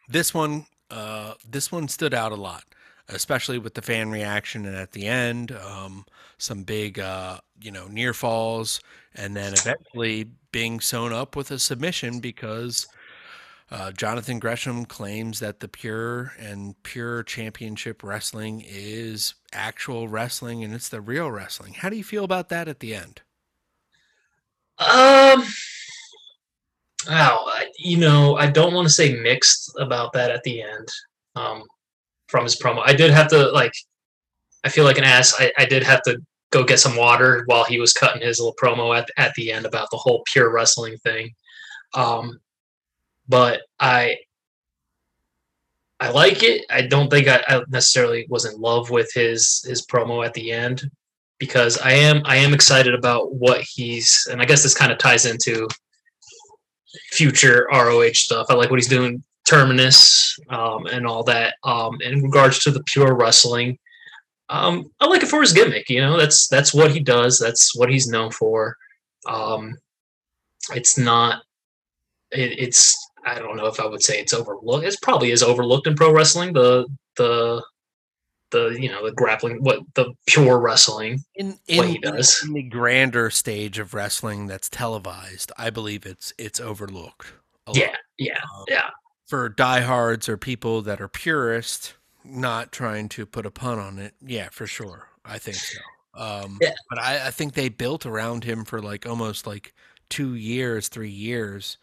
[0.07, 2.65] this one uh, this one stood out a lot
[3.09, 6.05] especially with the fan reaction and at the end um,
[6.41, 8.81] some big uh, you know near falls
[9.15, 12.87] and then eventually being sewn up with a submission because
[13.71, 20.73] uh, jonathan gresham claims that the pure and pure championship wrestling is actual wrestling and
[20.73, 23.21] it's the real wrestling how do you feel about that at the end
[24.79, 25.43] Um,
[27.07, 27.45] wow,
[27.77, 30.87] you know, I don't want to say mixed about that at the end.
[31.35, 31.63] Um,
[32.27, 33.73] from his promo, I did have to like,
[34.63, 35.35] I feel like an ass.
[35.39, 36.17] I, I did have to
[36.51, 39.65] go get some water while he was cutting his little promo at at the end
[39.65, 41.33] about the whole pure wrestling thing.
[41.93, 42.39] Um,
[43.27, 44.17] but I,
[45.99, 46.65] I like it.
[46.69, 50.51] I don't think I, I necessarily was in love with his his promo at the
[50.51, 50.83] end
[51.39, 54.97] because I am I am excited about what he's and I guess this kind of
[54.97, 55.67] ties into
[57.11, 58.47] future ROH stuff.
[58.49, 61.55] I like what he's doing terminus um, and all that.
[61.63, 63.77] Um, in regards to the pure wrestling,
[64.51, 65.89] um, I like it for his gimmick.
[65.89, 67.39] You know, that's that's what he does.
[67.39, 68.75] That's what he's known for.
[69.27, 69.77] Um,
[70.75, 71.43] it's not.
[72.31, 74.85] It, it's I don't know if I would say it's overlooked.
[74.85, 76.51] It probably is overlooked in pro wrestling.
[76.51, 76.85] The
[77.15, 77.63] the
[78.51, 82.43] the you know the grappling what the pure wrestling in in, what he does.
[82.45, 87.27] in the grander stage of wrestling that's televised i believe it's it's overlooked
[87.73, 88.89] yeah yeah um, yeah
[89.25, 91.93] for diehards or people that are purist
[92.23, 95.79] not trying to put a pun on it yeah for sure i think so
[96.13, 96.73] um yeah.
[96.89, 99.73] but I, I think they built around him for like almost like
[100.09, 101.77] two years three years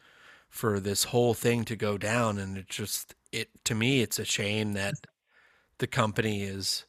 [0.48, 4.24] for this whole thing to go down and it just it to me it's a
[4.24, 4.94] shame that
[5.78, 6.84] the company is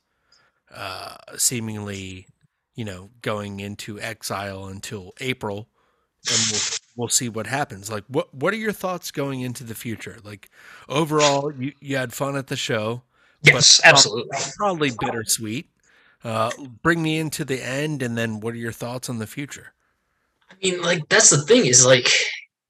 [0.74, 2.28] uh, seemingly,
[2.76, 5.70] you know, going into exile until April,
[6.30, 6.62] and we'll
[6.96, 7.90] we'll see what happens.
[7.92, 10.18] Like, what what are your thoughts going into the future?
[10.24, 10.50] Like,
[10.88, 13.04] overall, you you had fun at the show.
[13.44, 14.38] Yes, absolutely.
[14.58, 15.70] Probably, probably bittersweet.
[16.24, 19.74] Uh, bring me into the end, and then what are your thoughts on the future?
[20.52, 22.10] I mean, like that's the thing is like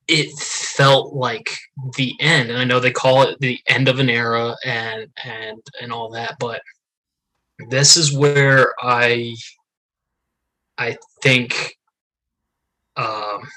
[0.09, 1.55] it felt like
[1.95, 5.61] the end and i know they call it the end of an era and and
[5.79, 6.61] and all that but
[7.69, 9.35] this is where i
[10.79, 11.75] i think
[12.97, 13.47] um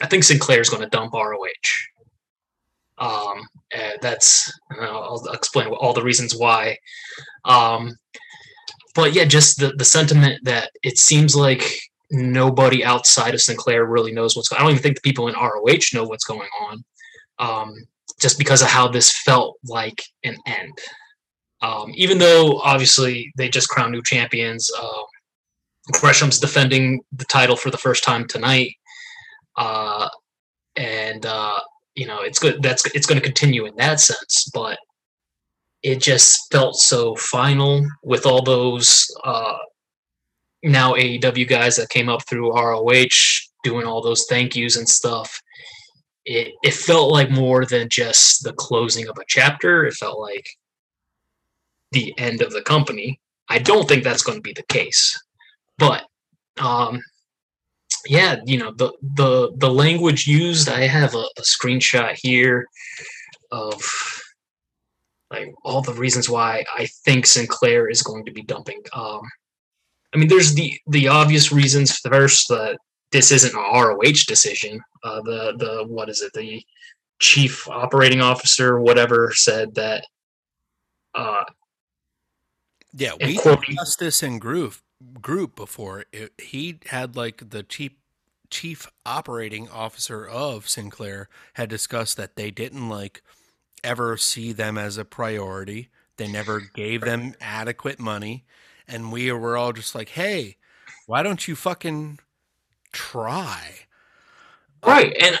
[0.00, 1.36] i think sinclair's going to dump roh
[2.98, 3.46] um
[4.00, 6.76] that's i'll explain all the reasons why
[7.44, 7.96] um
[8.94, 11.80] but yeah just the the sentiment that it seems like
[12.12, 14.60] nobody outside of Sinclair really knows what's going.
[14.60, 16.84] I don't even think the people in ROH know what's going on,
[17.38, 17.74] um,
[18.20, 20.78] just because of how this felt like an end.
[21.62, 25.02] Um, even though obviously they just crowned new champions, uh,
[25.92, 28.74] Gresham's defending the title for the first time tonight,
[29.56, 30.08] uh,
[30.76, 31.60] and uh,
[31.94, 32.62] you know it's good.
[32.62, 34.78] That's it's going to continue in that sense, but
[35.82, 39.58] it just felt so final with all those uh,
[40.62, 43.08] now AEW guys that came up through ROH
[43.64, 45.40] doing all those thank yous and stuff.
[46.24, 49.84] It it felt like more than just the closing of a chapter.
[49.84, 50.46] It felt like
[51.90, 53.20] the end of the company.
[53.48, 55.20] I don't think that's going to be the case,
[55.78, 56.04] but
[56.58, 57.00] um,
[58.06, 60.68] yeah, you know the the the language used.
[60.68, 62.66] I have a, a screenshot here
[63.50, 63.82] of
[65.30, 68.82] like all the reasons why I think Sinclair is going to be dumping.
[68.92, 69.20] Um,
[70.14, 71.98] I mean, there's the the obvious reasons.
[71.98, 72.78] First, that
[73.12, 74.80] this isn't an ROH decision.
[75.04, 76.32] Uh, the the what is it?
[76.34, 76.62] The
[77.20, 80.04] chief operating officer, whatever, said that.
[81.14, 81.44] Uh,
[82.94, 84.74] yeah, we discussed this in group
[85.20, 86.04] group before.
[86.12, 87.92] It, he had like the chief
[88.50, 93.22] chief operating officer of Sinclair had discussed that they didn't like
[93.82, 95.88] ever see them as a priority.
[96.16, 98.44] They never gave them adequate money
[98.88, 100.56] and we were all just like, "Hey,
[101.06, 102.18] why don't you fucking
[102.92, 103.86] try?"
[104.84, 105.38] Right, and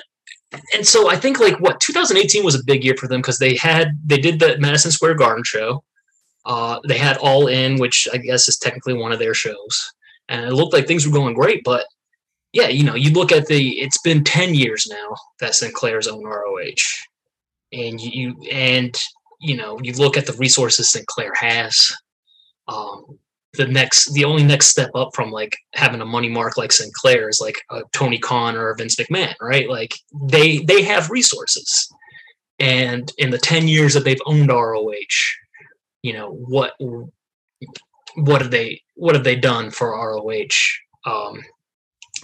[0.74, 3.56] and so I think like what 2018 was a big year for them because they
[3.56, 5.84] had they did the Madison Square Garden show.
[6.44, 9.92] Uh, they had All In, which I guess is technically one of their shows,
[10.28, 11.62] and it looked like things were going great.
[11.64, 11.86] But
[12.52, 16.24] yeah, you know, you look at the it's been 10 years now that Sinclair's own
[16.24, 16.74] ROH,
[17.72, 18.98] and you and
[19.40, 21.92] you know you look at the resources Sinclair has.
[22.68, 23.18] Um,
[23.54, 27.28] the next the only next step up from like having a money mark like Sinclair
[27.28, 29.68] is like a Tony Khan or Vince McMahon, right?
[29.68, 29.94] Like
[30.30, 31.92] they they have resources.
[32.58, 34.94] And in the 10 years that they've owned ROH,
[36.02, 36.74] you know, what
[38.16, 41.40] what have they what have they done for ROH um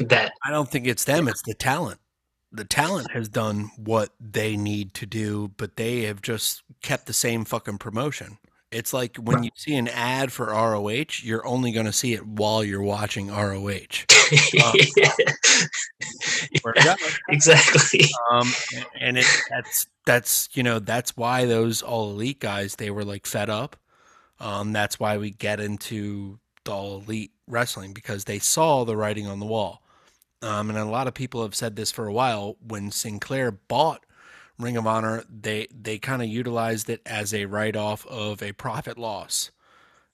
[0.01, 2.01] that I don't think it's them, it's the talent.
[2.51, 7.13] The talent has done what they need to do, but they have just kept the
[7.13, 8.39] same fucking promotion.
[8.71, 12.27] It's like when you see an ad for ROH, you're only going to see it
[12.27, 14.05] while you're watching ROH.
[14.63, 15.13] Um, yeah,
[17.29, 18.05] exactly.
[18.31, 18.47] Um,
[19.01, 23.27] and it, that's that's you know that's why those all elite guys they were like
[23.27, 23.77] fed up.
[24.41, 29.27] Um, that's why we get into the all elite wrestling because they saw the writing
[29.27, 29.83] on the wall.
[30.41, 32.57] Um, and a lot of people have said this for a while.
[32.67, 34.07] When Sinclair bought
[34.59, 38.53] Ring of Honor, they they kind of utilized it as a write off of a
[38.53, 39.51] profit loss,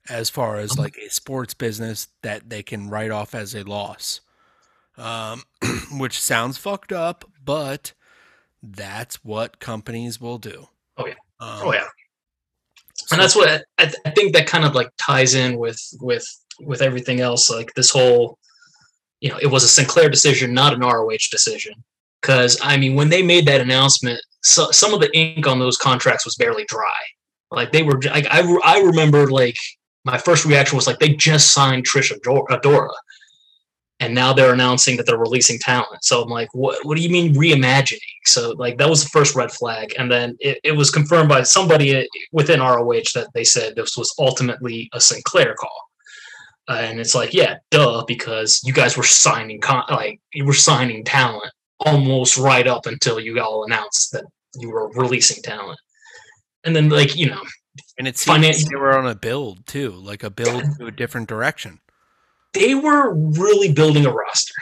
[0.08, 4.22] as far as like a sports business that they can write off as a loss,
[4.98, 5.44] um,
[5.92, 7.92] which sounds fucked up, but
[8.72, 10.68] that's what companies will do.
[10.96, 11.14] Oh yeah.
[11.40, 11.86] Um, oh yeah.
[13.10, 16.26] and that's what I, I think that kind of like ties in with with
[16.60, 18.38] with everything else like this whole
[19.20, 21.74] you know it was a sinclair decision not an roh decision
[22.20, 25.76] because i mean when they made that announcement so, some of the ink on those
[25.76, 27.00] contracts was barely dry
[27.50, 29.56] like they were like i, I remember like
[30.04, 32.92] my first reaction was like they just signed trish adora
[34.04, 36.04] and now they're announcing that they're releasing talent.
[36.04, 37.98] So I'm like, what what do you mean reimagining?
[38.26, 39.94] So like that was the first red flag.
[39.98, 44.14] And then it, it was confirmed by somebody within ROH that they said this was
[44.18, 45.80] ultimately a Sinclair call.
[46.68, 50.52] Uh, and it's like, yeah, duh, because you guys were signing con- like you were
[50.52, 54.24] signing talent almost right up until you all announced that
[54.58, 55.78] you were releasing talent.
[56.64, 57.42] And then like, you know,
[57.98, 61.28] and it's finan- they were on a build too, like a build to a different
[61.28, 61.80] direction
[62.54, 64.54] they were really building a roster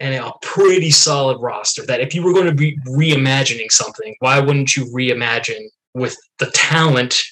[0.00, 4.38] and a pretty solid roster that if you were going to be reimagining something, why
[4.40, 7.22] wouldn't you reimagine with the talent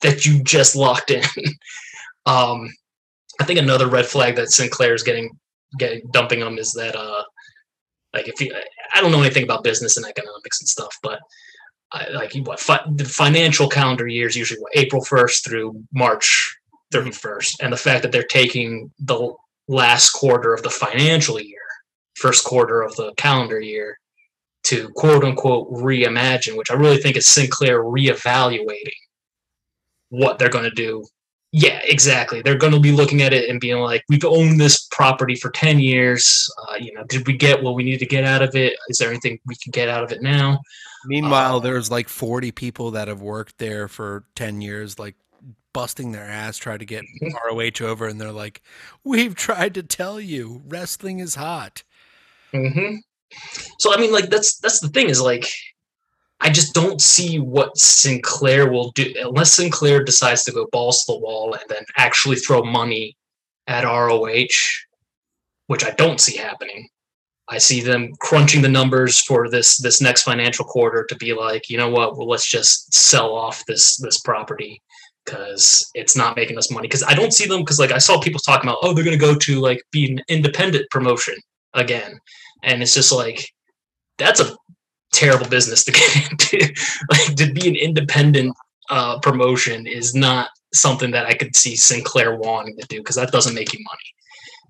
[0.00, 1.24] that you just locked in?
[2.26, 2.68] um,
[3.40, 5.30] I think another red flag that Sinclair is getting
[5.78, 7.22] getting dumping them is that uh
[8.12, 8.54] like if you
[8.94, 11.18] I don't know anything about business and economics and stuff, but
[11.92, 16.56] I, like what fi- the financial calendar year is usually what April first through March
[16.92, 19.32] 31st and the fact that they're taking the
[19.68, 21.58] last quarter of the financial year
[22.16, 23.98] first quarter of the calendar year
[24.64, 28.90] to quote unquote reimagine which i really think is sinclair reevaluating
[30.12, 31.02] what they're going to do.
[31.52, 32.40] Yeah exactly.
[32.40, 35.50] They're going to be looking at it and being like we've owned this property for
[35.50, 36.48] 10 years.
[36.68, 38.74] Uh, you know did we get what we need to get out of it?
[38.88, 40.60] Is there anything we can get out of it now?
[41.06, 45.16] Meanwhile uh, there's like 40 people that have worked there for 10 years like
[45.72, 47.04] busting their ass try to get
[47.46, 48.62] ROH over, and they're like,
[49.04, 51.82] "We've tried to tell you, wrestling is hot."
[52.52, 52.96] Mm-hmm.
[53.78, 55.48] So I mean, like that's that's the thing is like,
[56.40, 61.12] I just don't see what Sinclair will do unless Sinclair decides to go balls to
[61.12, 63.16] the wall and then actually throw money
[63.66, 64.46] at ROH,
[65.68, 66.88] which I don't see happening.
[67.48, 71.68] I see them crunching the numbers for this this next financial quarter to be like,
[71.68, 72.16] you know what?
[72.16, 74.80] Well, let's just sell off this this property
[75.24, 76.88] because it's not making us money.
[76.88, 79.16] Because I don't see them because like I saw people talking about, oh, they're gonna
[79.16, 81.34] go to like be an independent promotion
[81.74, 82.18] again,
[82.62, 83.46] and it's just like
[84.18, 84.56] that's a
[85.12, 86.58] terrible business to get into.
[87.10, 88.54] like to be an independent
[88.90, 93.30] uh, promotion is not something that I could see Sinclair wanting to do because that
[93.30, 93.98] doesn't make you money.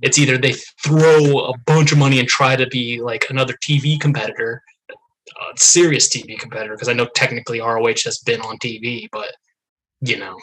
[0.02, 4.00] It's either they throw a bunch of money and try to be like another TV
[4.00, 4.60] competitor,
[5.56, 9.32] serious TV competitor, because I know technically ROH has been on TV, but
[10.02, 10.36] you know,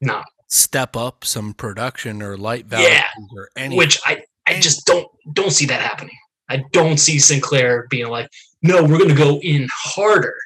[0.00, 3.04] not step up some production or light value yeah,
[3.36, 3.78] or anything.
[3.78, 6.16] Which I, I just don't don't see that happening.
[6.48, 8.28] I don't see Sinclair being like,
[8.62, 10.36] no, we're gonna go in harder.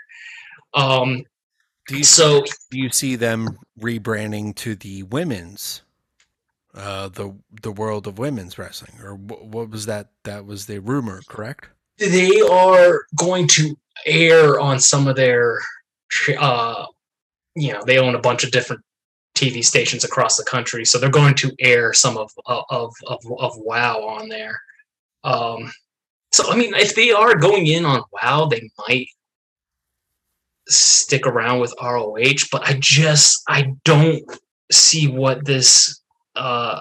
[0.75, 1.25] Um
[1.87, 5.83] do you so do you see them rebranding to the women's
[6.75, 10.79] uh the the world of women's wrestling or what, what was that that was the
[10.81, 15.59] rumor correct they are going to air on some of their
[16.39, 16.85] uh
[17.61, 18.83] you know they own a bunch of different
[19.35, 22.65] TV stations across the country, so they're going to air some of of
[23.07, 24.61] of, of WoW on there.
[25.25, 25.73] Um,
[26.33, 29.09] so I mean, if they are going in on WoW, they might
[30.69, 34.23] stick around with ROH, but I just I don't
[34.71, 36.01] see what this
[36.37, 36.81] uh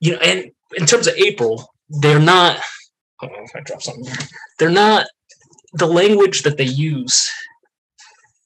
[0.00, 2.60] you know, and in terms of April, they're not
[3.18, 4.28] hold on I drop something there.
[4.58, 5.06] They're not
[5.74, 7.30] the language that they use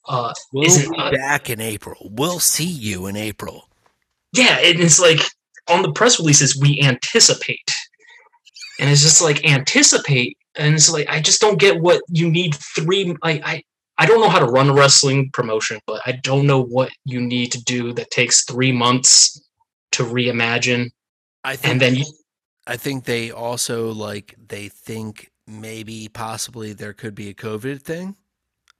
[0.09, 1.95] uh, we'll be uh, back in April.
[2.11, 3.69] We'll see you in April.
[4.33, 5.19] Yeah, and it's like
[5.69, 7.71] on the press releases we anticipate,
[8.79, 12.55] and it's just like anticipate, and it's like I just don't get what you need
[12.55, 13.15] three.
[13.21, 13.63] I I
[13.99, 17.21] I don't know how to run a wrestling promotion, but I don't know what you
[17.21, 19.39] need to do that takes three months
[19.91, 20.89] to reimagine.
[21.43, 22.05] I think, and then you,
[22.65, 28.15] I think they also like they think maybe possibly there could be a COVID thing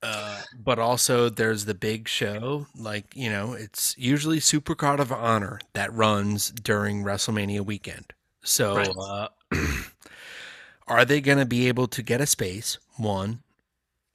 [0.01, 5.59] uh, but also there's the big show, like you know, it's usually Supercard of Honor
[5.73, 8.13] that runs during WrestleMania weekend.
[8.41, 8.89] So, right.
[8.97, 9.27] uh,
[10.87, 12.77] are they going to be able to get a space?
[12.95, 13.41] One,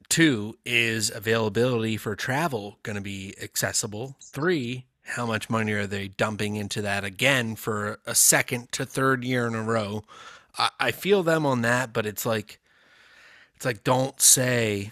[0.09, 4.15] two is availability for travel going to be accessible.
[4.21, 9.23] Three, how much money are they dumping into that again for a second to third
[9.23, 10.03] year in a row?
[10.57, 12.59] I, I feel them on that, but it's like,
[13.55, 14.91] it's like don't say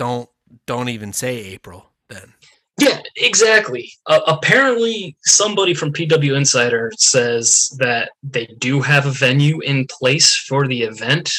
[0.00, 0.30] don't
[0.66, 2.32] don't even say April then.
[2.78, 3.92] Yeah, exactly.
[4.06, 10.34] Uh, apparently, somebody from PW Insider says that they do have a venue in place
[10.48, 11.30] for the event.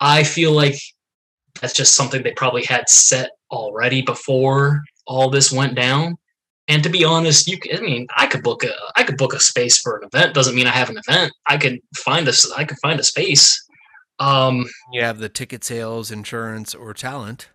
[0.00, 0.76] I feel like
[1.60, 6.16] that's just something they probably had set already before all this went down.
[6.68, 9.40] And to be honest, you I mean, I could book a I could book a
[9.40, 10.32] space for an event.
[10.32, 11.32] Doesn't mean I have an event.
[11.48, 13.60] I could find a I could find a space.
[14.20, 17.48] Um, you have the ticket sales, insurance, or talent.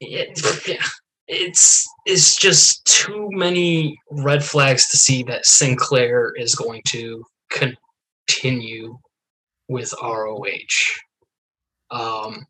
[0.00, 0.86] It, yeah,
[1.28, 8.98] it's it's just too many red flags to see that Sinclair is going to continue
[9.68, 10.44] with ROH.
[11.90, 12.46] Um,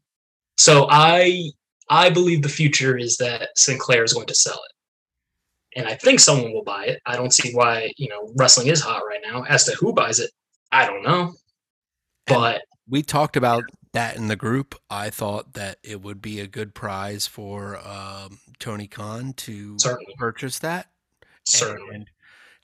[0.56, 1.50] so I
[1.88, 6.20] I believe the future is that Sinclair is going to sell it, and I think
[6.20, 7.00] someone will buy it.
[7.06, 9.42] I don't see why you know wrestling is hot right now.
[9.48, 10.30] As to who buys it,
[10.72, 11.34] I don't know.
[12.26, 14.74] But we talked about that in the group.
[14.88, 20.14] I thought that it would be a good prize for um, Tony Khan to Certainly.
[20.18, 20.90] purchase that
[21.44, 21.94] Certainly.
[21.94, 22.10] and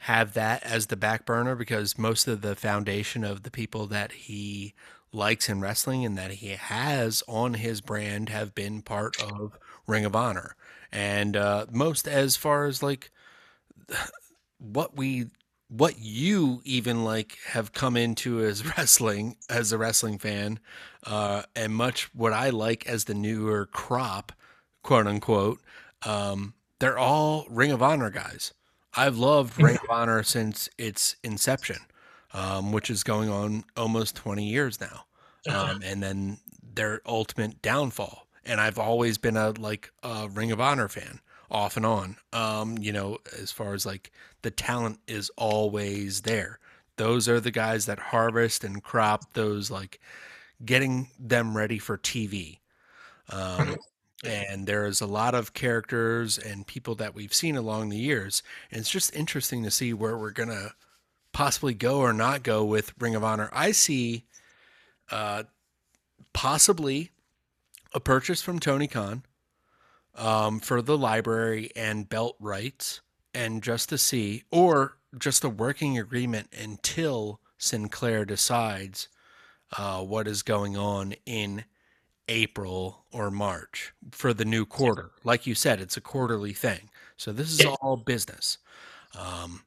[0.01, 4.13] have that as the back burner because most of the foundation of the people that
[4.13, 4.75] he
[5.13, 10.05] likes in wrestling and that he has on his brand have been part of Ring
[10.05, 10.55] of Honor.
[10.93, 13.11] And uh, most as far as like
[14.59, 15.27] what we
[15.69, 20.59] what you even like have come into as wrestling as a wrestling fan
[21.05, 24.33] uh, and much what i like as the newer crop
[24.83, 25.61] quote unquote
[26.05, 28.53] um, they're all ring of honor guys.
[28.97, 31.79] I've loved ring of honor since its inception
[32.33, 35.05] um, which is going on almost 20 years now
[35.51, 36.39] um, and then
[36.75, 38.27] their ultimate downfall.
[38.45, 41.21] And i've always been a like a ring of honor fan
[41.51, 42.17] off and on.
[42.33, 46.59] Um, you know, as far as like the talent is always there.
[46.97, 50.01] Those are the guys that harvest and crop those, like
[50.65, 52.59] getting them ready for TV.
[53.31, 53.77] Um,
[54.25, 58.43] and there's a lot of characters and people that we've seen along the years.
[58.71, 60.73] And it's just interesting to see where we're going to
[61.33, 63.51] possibly go or not go with Ring of Honor.
[63.53, 64.25] I see
[65.11, 65.43] uh,
[66.33, 67.11] possibly
[67.93, 69.23] a purchase from Tony Khan
[70.17, 73.01] um, for the library and belt rights,
[73.35, 79.09] and just to see, or just a working agreement until Sinclair decides
[79.77, 81.65] uh, what is going on in
[82.29, 85.13] April or March for the new quarter.
[85.25, 86.91] Like you said, it's a quarterly thing.
[87.17, 87.75] So this is yeah.
[87.81, 88.59] all business.
[89.19, 89.63] Um,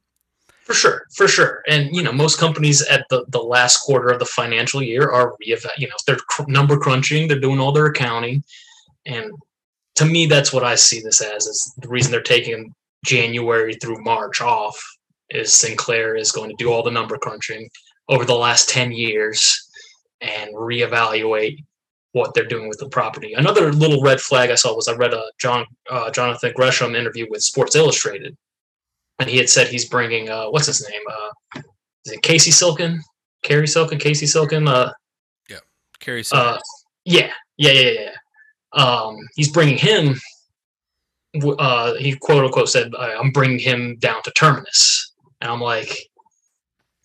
[0.64, 1.62] for sure, for sure.
[1.68, 5.34] And you know, most companies at the, the last quarter of the financial year are
[5.40, 8.44] re you know, they're cr- number crunching, they're doing all their accounting,
[9.04, 9.32] and
[10.00, 11.46] to me, that's what I see this as.
[11.46, 12.74] Is the reason they're taking
[13.04, 14.82] January through March off
[15.28, 17.68] is Sinclair is going to do all the number crunching
[18.08, 19.68] over the last 10 years
[20.22, 21.62] and reevaluate
[22.12, 23.34] what they're doing with the property.
[23.34, 27.26] Another little red flag I saw was I read a John uh, Jonathan Gresham interview
[27.28, 28.34] with Sports Illustrated,
[29.18, 31.02] and he had said he's bringing uh, what's his name?
[31.08, 31.60] Uh,
[32.06, 33.02] is it Casey Silkin?
[33.42, 33.98] Cary Silkin?
[33.98, 34.66] Casey Silkin?
[34.66, 34.92] Uh,
[35.48, 35.58] yeah,
[36.22, 36.54] Silkin.
[36.54, 36.58] Uh,
[37.04, 38.10] yeah, yeah, yeah, yeah
[38.72, 40.20] um, he's bringing him.
[41.58, 46.08] Uh, he quote unquote said, "I'm bringing him down to terminus," and I'm like,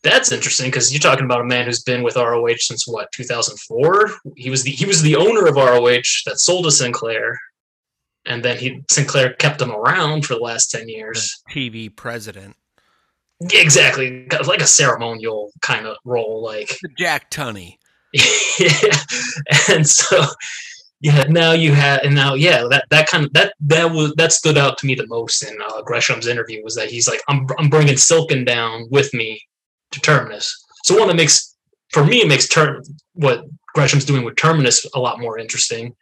[0.03, 4.11] "That's interesting because you're talking about a man who's been with ROH since what 2004.
[4.35, 7.39] He was the he was the owner of ROH that sold to Sinclair,
[8.25, 11.41] and then he Sinclair kept him around for the last ten years.
[11.47, 12.55] The TV president.
[13.41, 17.77] Yeah, exactly, like a ceremonial kind of role, like Jack Tunney.
[18.13, 18.97] yeah,
[19.69, 20.25] and so
[21.05, 24.33] yeah, now you have, and now yeah, that that kind of that that was that
[24.33, 27.45] stood out to me the most in uh, Gresham's interview was that he's like, I'm
[27.59, 29.39] I'm bringing Silkin down with me
[29.91, 30.65] to Terminus.
[30.83, 31.55] So one that makes
[31.91, 32.49] for me it makes
[33.13, 33.45] what
[33.75, 35.95] Gresham's doing with Terminus a lot more interesting.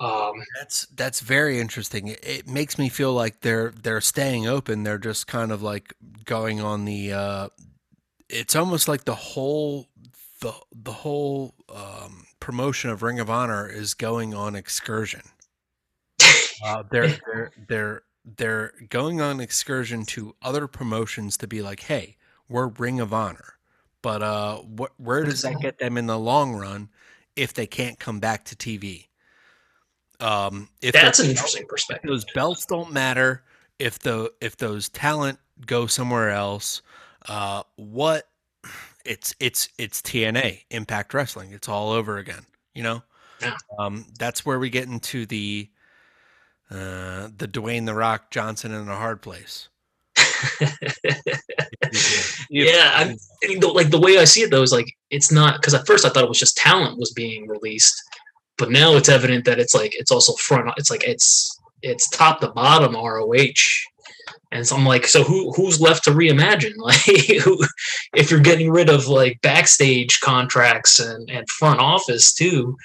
[0.00, 2.08] Um, that's that's very interesting.
[2.08, 4.82] It, it, makes me feel like they're they're staying open.
[4.82, 5.94] They're just kind of like
[6.26, 7.14] going on the.
[7.14, 7.48] Uh,
[8.28, 9.88] it's almost like the whole
[10.42, 15.22] the the whole um, promotion of Ring of Honor is going on excursion.
[16.64, 18.02] Uh, they're they're they're
[18.38, 22.16] they're going on excursion to other promotions to be like, hey,
[22.48, 23.58] we're Ring of Honor,
[24.00, 26.88] but uh, what where does that get them in the long run
[27.36, 29.08] if they can't come back to TV?
[30.18, 32.08] Um, if that's an interesting perspective.
[32.08, 33.44] Those belts don't matter
[33.78, 36.80] if the if those talent go somewhere else.
[37.28, 38.30] Uh, what
[39.06, 41.52] it's it's it's TNA Impact Wrestling.
[41.52, 42.46] It's all over again.
[42.74, 43.02] You know,
[43.40, 43.56] yeah.
[43.78, 45.70] um, that's where we get into the
[46.70, 49.68] uh, the Dwayne the Rock Johnson in a hard place.
[52.50, 55.30] yeah, I, I mean, the, like the way I see it though is like it's
[55.30, 58.02] not because at first I thought it was just talent was being released,
[58.58, 60.70] but now it's evident that it's like it's also front.
[60.76, 63.52] It's like it's it's top to bottom ROH
[64.56, 66.72] and so I'm like, so who who's left to reimagine?
[66.86, 67.62] Like, who,
[68.14, 72.76] if you're getting rid of like backstage contracts and, and front office too,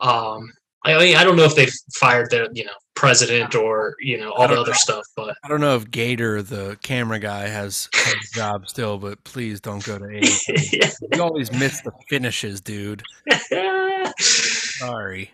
[0.00, 0.52] um,
[0.84, 4.32] I mean, I don't know if they fired the you know president or you know
[4.32, 4.76] all the other know.
[4.76, 9.22] stuff, but I don't know if Gator, the camera guy, has, a job still, but
[9.24, 10.92] please don't go to AEW.
[11.14, 13.02] You always miss the finishes, dude.
[14.18, 15.30] Sorry.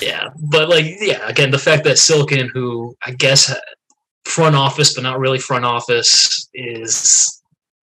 [0.00, 3.54] yeah, but like yeah, again, the fact that Silkin, who I guess
[4.38, 7.42] front office but not really front office, is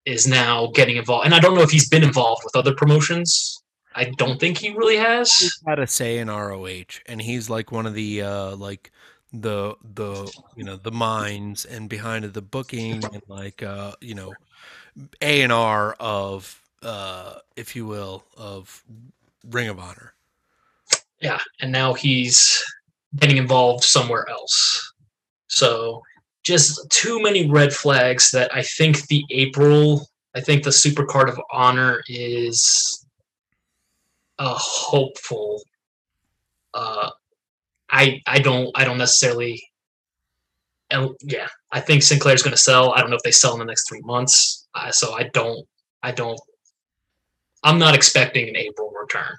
[0.06, 3.62] is now getting involved, and I don't know if he's been involved with other promotions.
[3.94, 5.32] I don't think he really has.
[5.32, 8.92] He's had a say in ROH, and he's like one of the uh like
[9.32, 14.34] the the you know the minds and behind the booking and like uh you know
[15.22, 18.84] A and R of uh if you will of
[19.52, 20.14] Ring of Honor.
[21.22, 22.64] Yeah, and now he's
[23.18, 24.94] getting involved somewhere else.
[25.48, 26.02] So
[26.44, 31.30] just too many red flags that I think the April, I think the Super Card
[31.30, 33.06] of Honor is
[34.38, 35.62] a hopeful.
[36.74, 37.10] Uh,
[37.90, 39.64] I I don't I don't necessarily.
[40.92, 42.94] And yeah, I think Sinclair's going to sell.
[42.94, 44.68] I don't know if they sell in the next three months.
[44.74, 45.68] Uh, so I don't
[46.02, 46.40] I don't.
[47.64, 49.36] I'm not expecting an April return.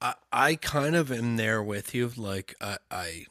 [0.00, 2.10] I, I kind of am there with you.
[2.16, 3.26] Like I, I,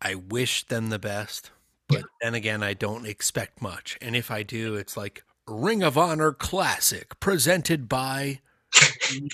[0.00, 1.50] I wish them the best,
[1.88, 3.98] but then again, I don't expect much.
[4.00, 8.40] And if I do, it's like Ring of Honor Classic presented by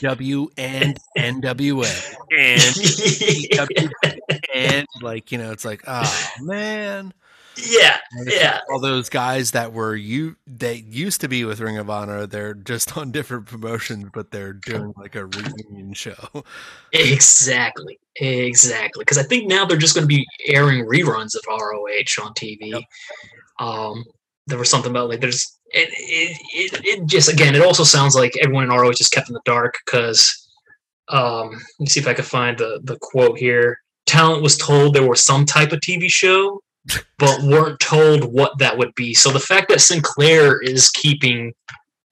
[0.00, 4.20] W and NWA and
[4.54, 7.12] and like you know, it's like oh man.
[7.56, 11.90] Yeah, yeah, all those guys that were you they used to be with Ring of
[11.90, 16.44] Honor, they're just on different promotions, but they're doing like a reunion show.
[16.92, 19.02] exactly, exactly.
[19.02, 22.72] Because I think now they're just going to be airing reruns of ROH on TV.
[22.72, 22.82] Yep.
[23.60, 24.04] Um,
[24.46, 28.14] there was something about like there's it, it, it, it just again it also sounds
[28.14, 30.42] like everyone in ROH is kept in the dark because
[31.08, 33.78] um, let me see if I can find the the quote here.
[34.06, 36.60] Talent was told there was some type of TV show,
[37.18, 39.14] but weren't told what that would be.
[39.14, 41.54] So the fact that Sinclair is keeping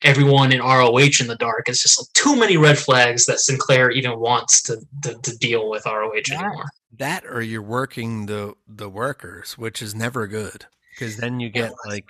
[0.03, 3.91] everyone in ROH in the dark is just like too many red flags that Sinclair
[3.91, 6.41] even wants to to, to deal with ROH Yeah.
[6.41, 6.67] anymore.
[6.97, 11.73] That or you're working the the workers, which is never good because then you get
[11.87, 12.07] like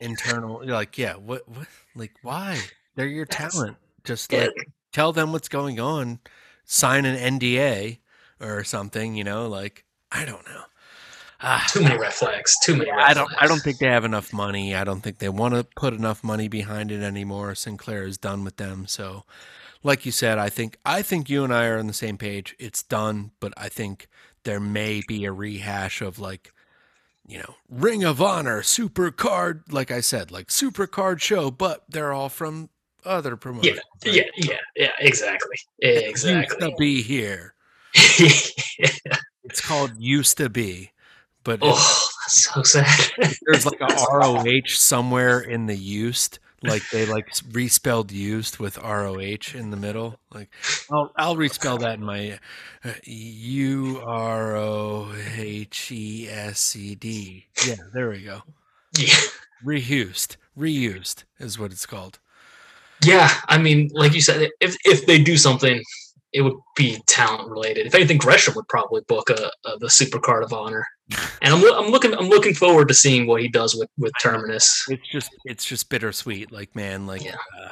[0.00, 2.58] internal you're like yeah what what like why
[2.96, 6.20] they're your talent just Yeah, like tell them what's going on
[6.66, 7.98] sign an NDA
[8.40, 10.64] or something you know like I don't know
[11.40, 12.56] ah, too many red flags.
[12.62, 12.86] Too many.
[12.88, 13.28] yeah, red I don't.
[13.28, 13.42] Flags.
[13.42, 14.74] I don't think they have enough money.
[14.74, 17.54] I don't think they want to put enough money behind it anymore.
[17.54, 18.86] Sinclair is done with them.
[18.86, 19.24] So,
[19.82, 22.54] like you said, I think I think you and I are on the same page.
[22.58, 24.08] It's done, but I think
[24.44, 26.52] there may be a rehash of like,
[27.26, 29.64] you know, Ring of Honor, Super Card.
[29.70, 32.70] Like I said, like Super Card show, but they're all from
[33.04, 33.78] other promotions.
[34.04, 34.14] right?
[34.14, 34.92] Yeah, yeah, yeah.
[35.00, 35.56] Exactly.
[35.78, 36.70] It Used Exactly.
[36.70, 37.54] to be here.
[39.44, 40.90] It's called used to be,
[41.46, 43.12] but oh, that's so sad.
[43.46, 49.54] there's like a ROH somewhere in the used, like they like respelled used with ROH
[49.54, 50.18] in the middle.
[50.34, 50.50] Like
[50.90, 52.40] I'll I'll respell that in my
[52.84, 57.46] uh, U R O H E S E D.
[57.64, 58.42] Yeah, there we go.
[58.98, 59.14] yeah.
[59.64, 62.18] Reused, reused is what it's called.
[63.04, 65.80] Yeah, I mean, like you said, if if they do something,
[66.36, 67.86] it would be talent related.
[67.86, 70.86] If anything, Gresham would probably book a, a the Super Card of Honor,
[71.42, 74.84] and I'm I'm looking I'm looking forward to seeing what he does with with Terminus.
[74.88, 76.52] It's just it's just bittersweet.
[76.52, 77.36] Like man, like Yeah.
[77.60, 77.70] uh,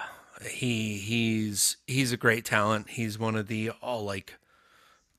[0.49, 2.91] he he's he's a great talent.
[2.91, 4.35] He's one of the all like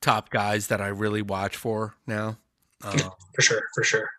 [0.01, 2.37] top guys that I really watch for now.
[2.83, 2.99] Um,
[3.33, 4.09] For sure, for sure.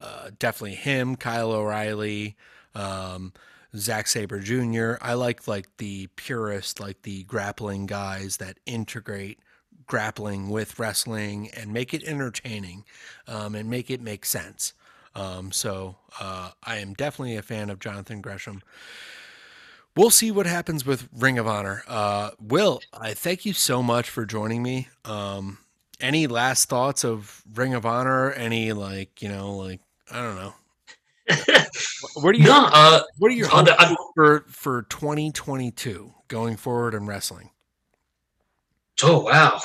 [0.00, 2.36] uh, definitely him, Kyle O'Reilly,
[2.74, 3.32] um,
[3.78, 4.94] Zack Sabre Jr.
[5.00, 9.38] I like like the purist, like the grappling guys that integrate
[9.86, 12.84] grappling with wrestling and make it entertaining
[13.28, 14.72] um, and make it make sense.
[15.14, 18.62] Um, so uh, I am definitely a fan of Jonathan Gresham.
[19.96, 21.82] We'll see what happens with Ring of Honor.
[21.88, 24.88] Uh, Will, I thank you so much for joining me.
[25.06, 25.58] Um,
[26.00, 28.30] any last thoughts of Ring of Honor?
[28.32, 29.80] Any like you know like
[30.10, 30.54] I don't know.
[32.14, 36.94] What do you no, uh, what are your uh, hopes for for 2022 going forward
[36.94, 37.50] in wrestling
[39.02, 39.60] oh wow.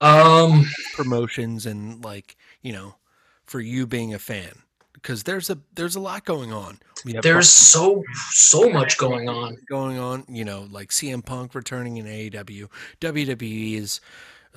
[0.00, 0.64] Um,
[0.94, 2.96] promotions and like you know
[3.44, 4.62] for you being a fan
[4.94, 6.78] because there's a there's a lot going on.
[7.22, 9.56] There's so so much going on.
[9.68, 12.68] going on, you know, like CM Punk returning in AEW.
[13.00, 14.00] WWE is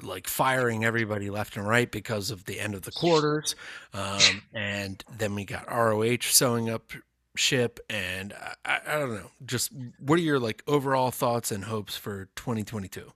[0.01, 3.55] like firing everybody left and right because of the end of the quarters.
[3.93, 6.91] Um, and then we got ROH sewing up
[7.35, 7.79] ship.
[7.89, 8.33] And
[8.65, 13.11] I, I, don't know, just what are your like overall thoughts and hopes for 2022?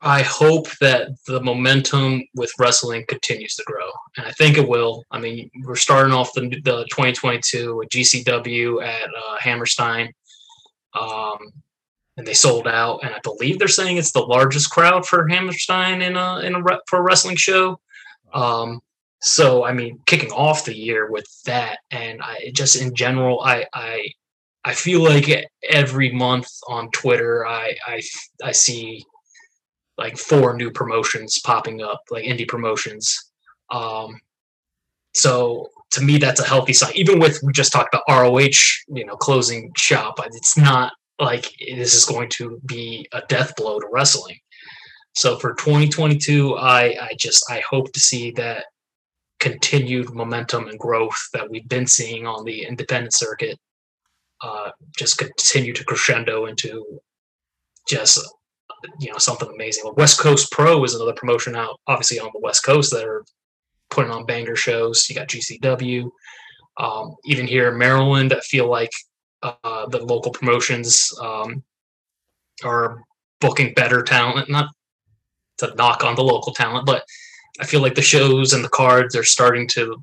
[0.00, 5.04] I hope that the momentum with wrestling continues to grow, and I think it will.
[5.10, 10.12] I mean, we're starting off the, the 2022 with GCW at uh, Hammerstein,
[10.94, 11.38] um,
[12.18, 12.98] and they sold out.
[13.02, 16.62] And I believe they're saying it's the largest crowd for Hammerstein in a in a
[16.88, 17.80] for a wrestling show.
[18.34, 18.80] Um,
[19.22, 23.66] so I mean, kicking off the year with that, and I just in general, I
[23.72, 24.10] I
[24.64, 28.02] I feel like every month on Twitter, I I
[28.42, 29.04] I see
[29.96, 33.30] like four new promotions popping up, like indie promotions.
[33.70, 34.20] Um,
[35.14, 36.92] so to me, that's a healthy sign.
[36.96, 38.58] Even with we just talked about ROH,
[38.88, 43.80] you know, closing shop, it's not like this is going to be a death blow
[43.80, 44.38] to wrestling.
[45.14, 48.66] So for 2022, I I just I hope to see that
[49.40, 53.58] continued momentum and growth that we've been seeing on the independent circuit
[54.42, 57.00] uh, just continue to crescendo into
[57.88, 58.20] just
[59.00, 59.84] you know something amazing.
[59.84, 63.24] Like West Coast Pro is another promotion out, obviously on the West Coast that are
[63.90, 65.08] putting on banger shows.
[65.08, 66.10] You got GCW.
[66.78, 68.90] Um, even here in Maryland, I feel like
[69.42, 71.62] uh, the local promotions um,
[72.64, 73.02] are
[73.40, 74.48] booking better talent.
[74.48, 74.68] Not
[75.58, 77.04] to knock on the local talent, but
[77.60, 79.96] I feel like the shows and the cards are starting to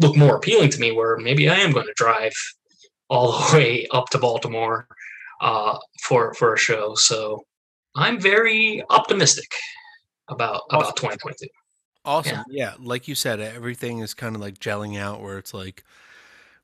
[0.00, 0.92] look more appealing to me.
[0.92, 2.34] Where maybe I am going to drive
[3.08, 4.86] all the way up to Baltimore
[5.40, 6.94] uh, for for a show.
[6.94, 7.44] So
[7.94, 9.50] I'm very optimistic
[10.28, 10.80] about awesome.
[10.80, 11.46] about 2022.
[12.04, 12.44] Awesome.
[12.48, 12.70] Yeah.
[12.70, 15.82] yeah, like you said, everything is kind of like gelling out where it's like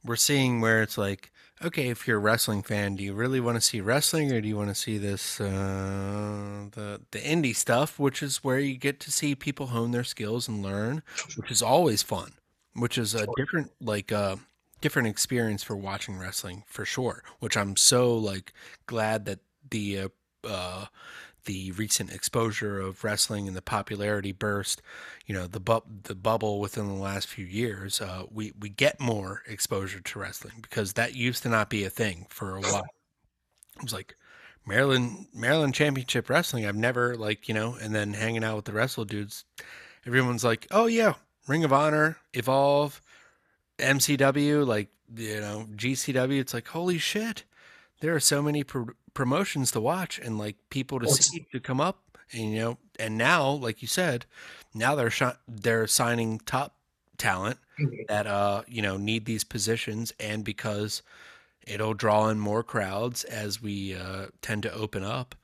[0.05, 1.32] we're seeing where it's like
[1.65, 4.49] okay, if you're a wrestling fan, do you really want to see wrestling or do
[4.49, 9.01] you want to see this uh, the the indie stuff, which is where you get
[9.01, 11.03] to see people hone their skills and learn,
[11.37, 12.33] which is always fun,
[12.75, 14.37] which is a different like uh
[14.81, 18.53] different experience for watching wrestling for sure, which I'm so like
[18.87, 19.41] glad that
[19.71, 20.09] the uh,
[20.45, 20.87] uh
[21.45, 24.81] the recent exposure of wrestling and the popularity burst,
[25.27, 29.01] you know, the bu- the bubble within the last few years, uh, we we get
[29.01, 32.87] more exposure to wrestling because that used to not be a thing for a while.
[33.77, 34.17] It was like
[34.67, 36.67] Maryland Maryland Championship Wrestling.
[36.67, 39.45] I've never like you know, and then hanging out with the wrestle dudes,
[40.07, 41.15] everyone's like, oh yeah,
[41.49, 43.01] Ring of Honor, Evolve,
[43.79, 46.39] MCW, like you know, GCW.
[46.39, 47.45] It's like holy shit,
[48.01, 51.81] there are so many pro- promotions to watch and like people to see to come
[51.81, 54.25] up and you know and now like you said
[54.75, 56.77] now they're sh- they're signing top
[57.19, 57.95] talent mm-hmm.
[58.09, 61.03] that uh you know need these positions and because
[61.67, 65.35] it'll draw in more crowds as we uh tend to open up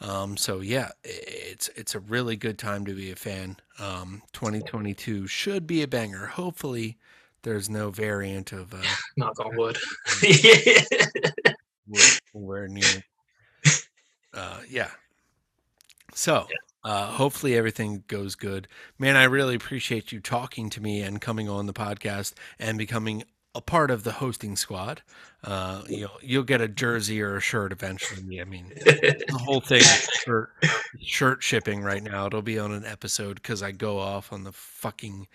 [0.00, 3.56] um so yeah it's it's a really good time to be a fan.
[3.78, 6.26] Um 2022 should be a banger.
[6.26, 6.98] Hopefully
[7.42, 8.82] there's no variant of uh
[9.16, 9.78] knock on wood.
[12.32, 13.04] Where near
[14.36, 14.90] uh, yeah.
[16.14, 16.46] So,
[16.84, 18.68] uh, hopefully everything goes good.
[18.98, 23.24] Man, I really appreciate you talking to me and coming on the podcast and becoming
[23.56, 25.02] a part of the hosting squad.
[25.42, 28.40] Uh, you'll you'll get a jersey or a shirt eventually.
[28.40, 29.82] I mean, the whole thing
[30.24, 30.50] shirt
[31.00, 32.26] shirt shipping right now.
[32.26, 35.26] It'll be on an episode because I go off on the fucking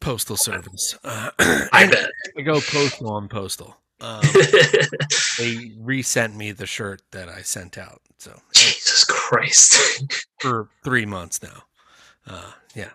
[0.00, 0.98] postal service.
[1.04, 1.30] Uh,
[1.72, 3.76] I bet I go postal on postal.
[4.02, 4.20] Um,
[5.38, 8.02] they resent me the shirt that I sent out.
[8.18, 10.04] So Jesus Christ,
[10.40, 11.62] for three months now.
[12.26, 12.90] Uh, yeah,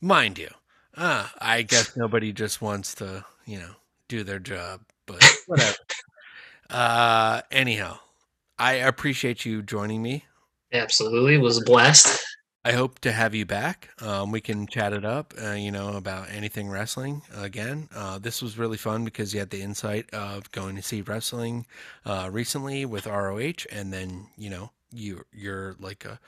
[0.00, 0.50] mind you,
[0.96, 3.72] uh, I guess nobody just wants to, you know,
[4.08, 5.76] do their job, but whatever.
[6.68, 7.98] uh, anyhow,
[8.58, 10.24] I appreciate you joining me.
[10.72, 12.22] Absolutely, it was a blast.
[12.62, 13.88] I hope to have you back.
[14.02, 17.88] Um, we can chat it up, uh, you know, about anything wrestling again.
[17.94, 21.66] Uh, this was really fun because you had the insight of going to see wrestling
[22.04, 26.20] uh, recently with ROH, and then you know you you're like a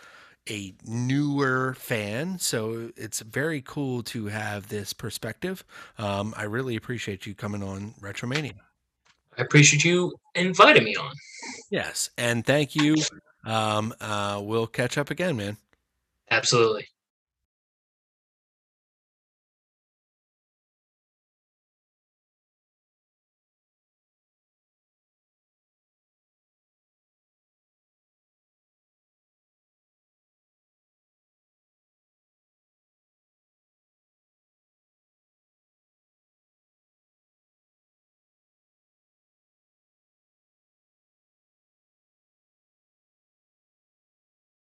[0.51, 5.65] a newer fan, so it's very cool to have this perspective.
[5.99, 8.55] Um, I really appreciate you coming on Retromania.
[9.39, 11.13] I appreciate you inviting me on.
[11.71, 12.97] Yes, and thank you.
[13.45, 15.59] Um, uh, we'll catch up again, man.
[16.33, 16.92] Absolutely.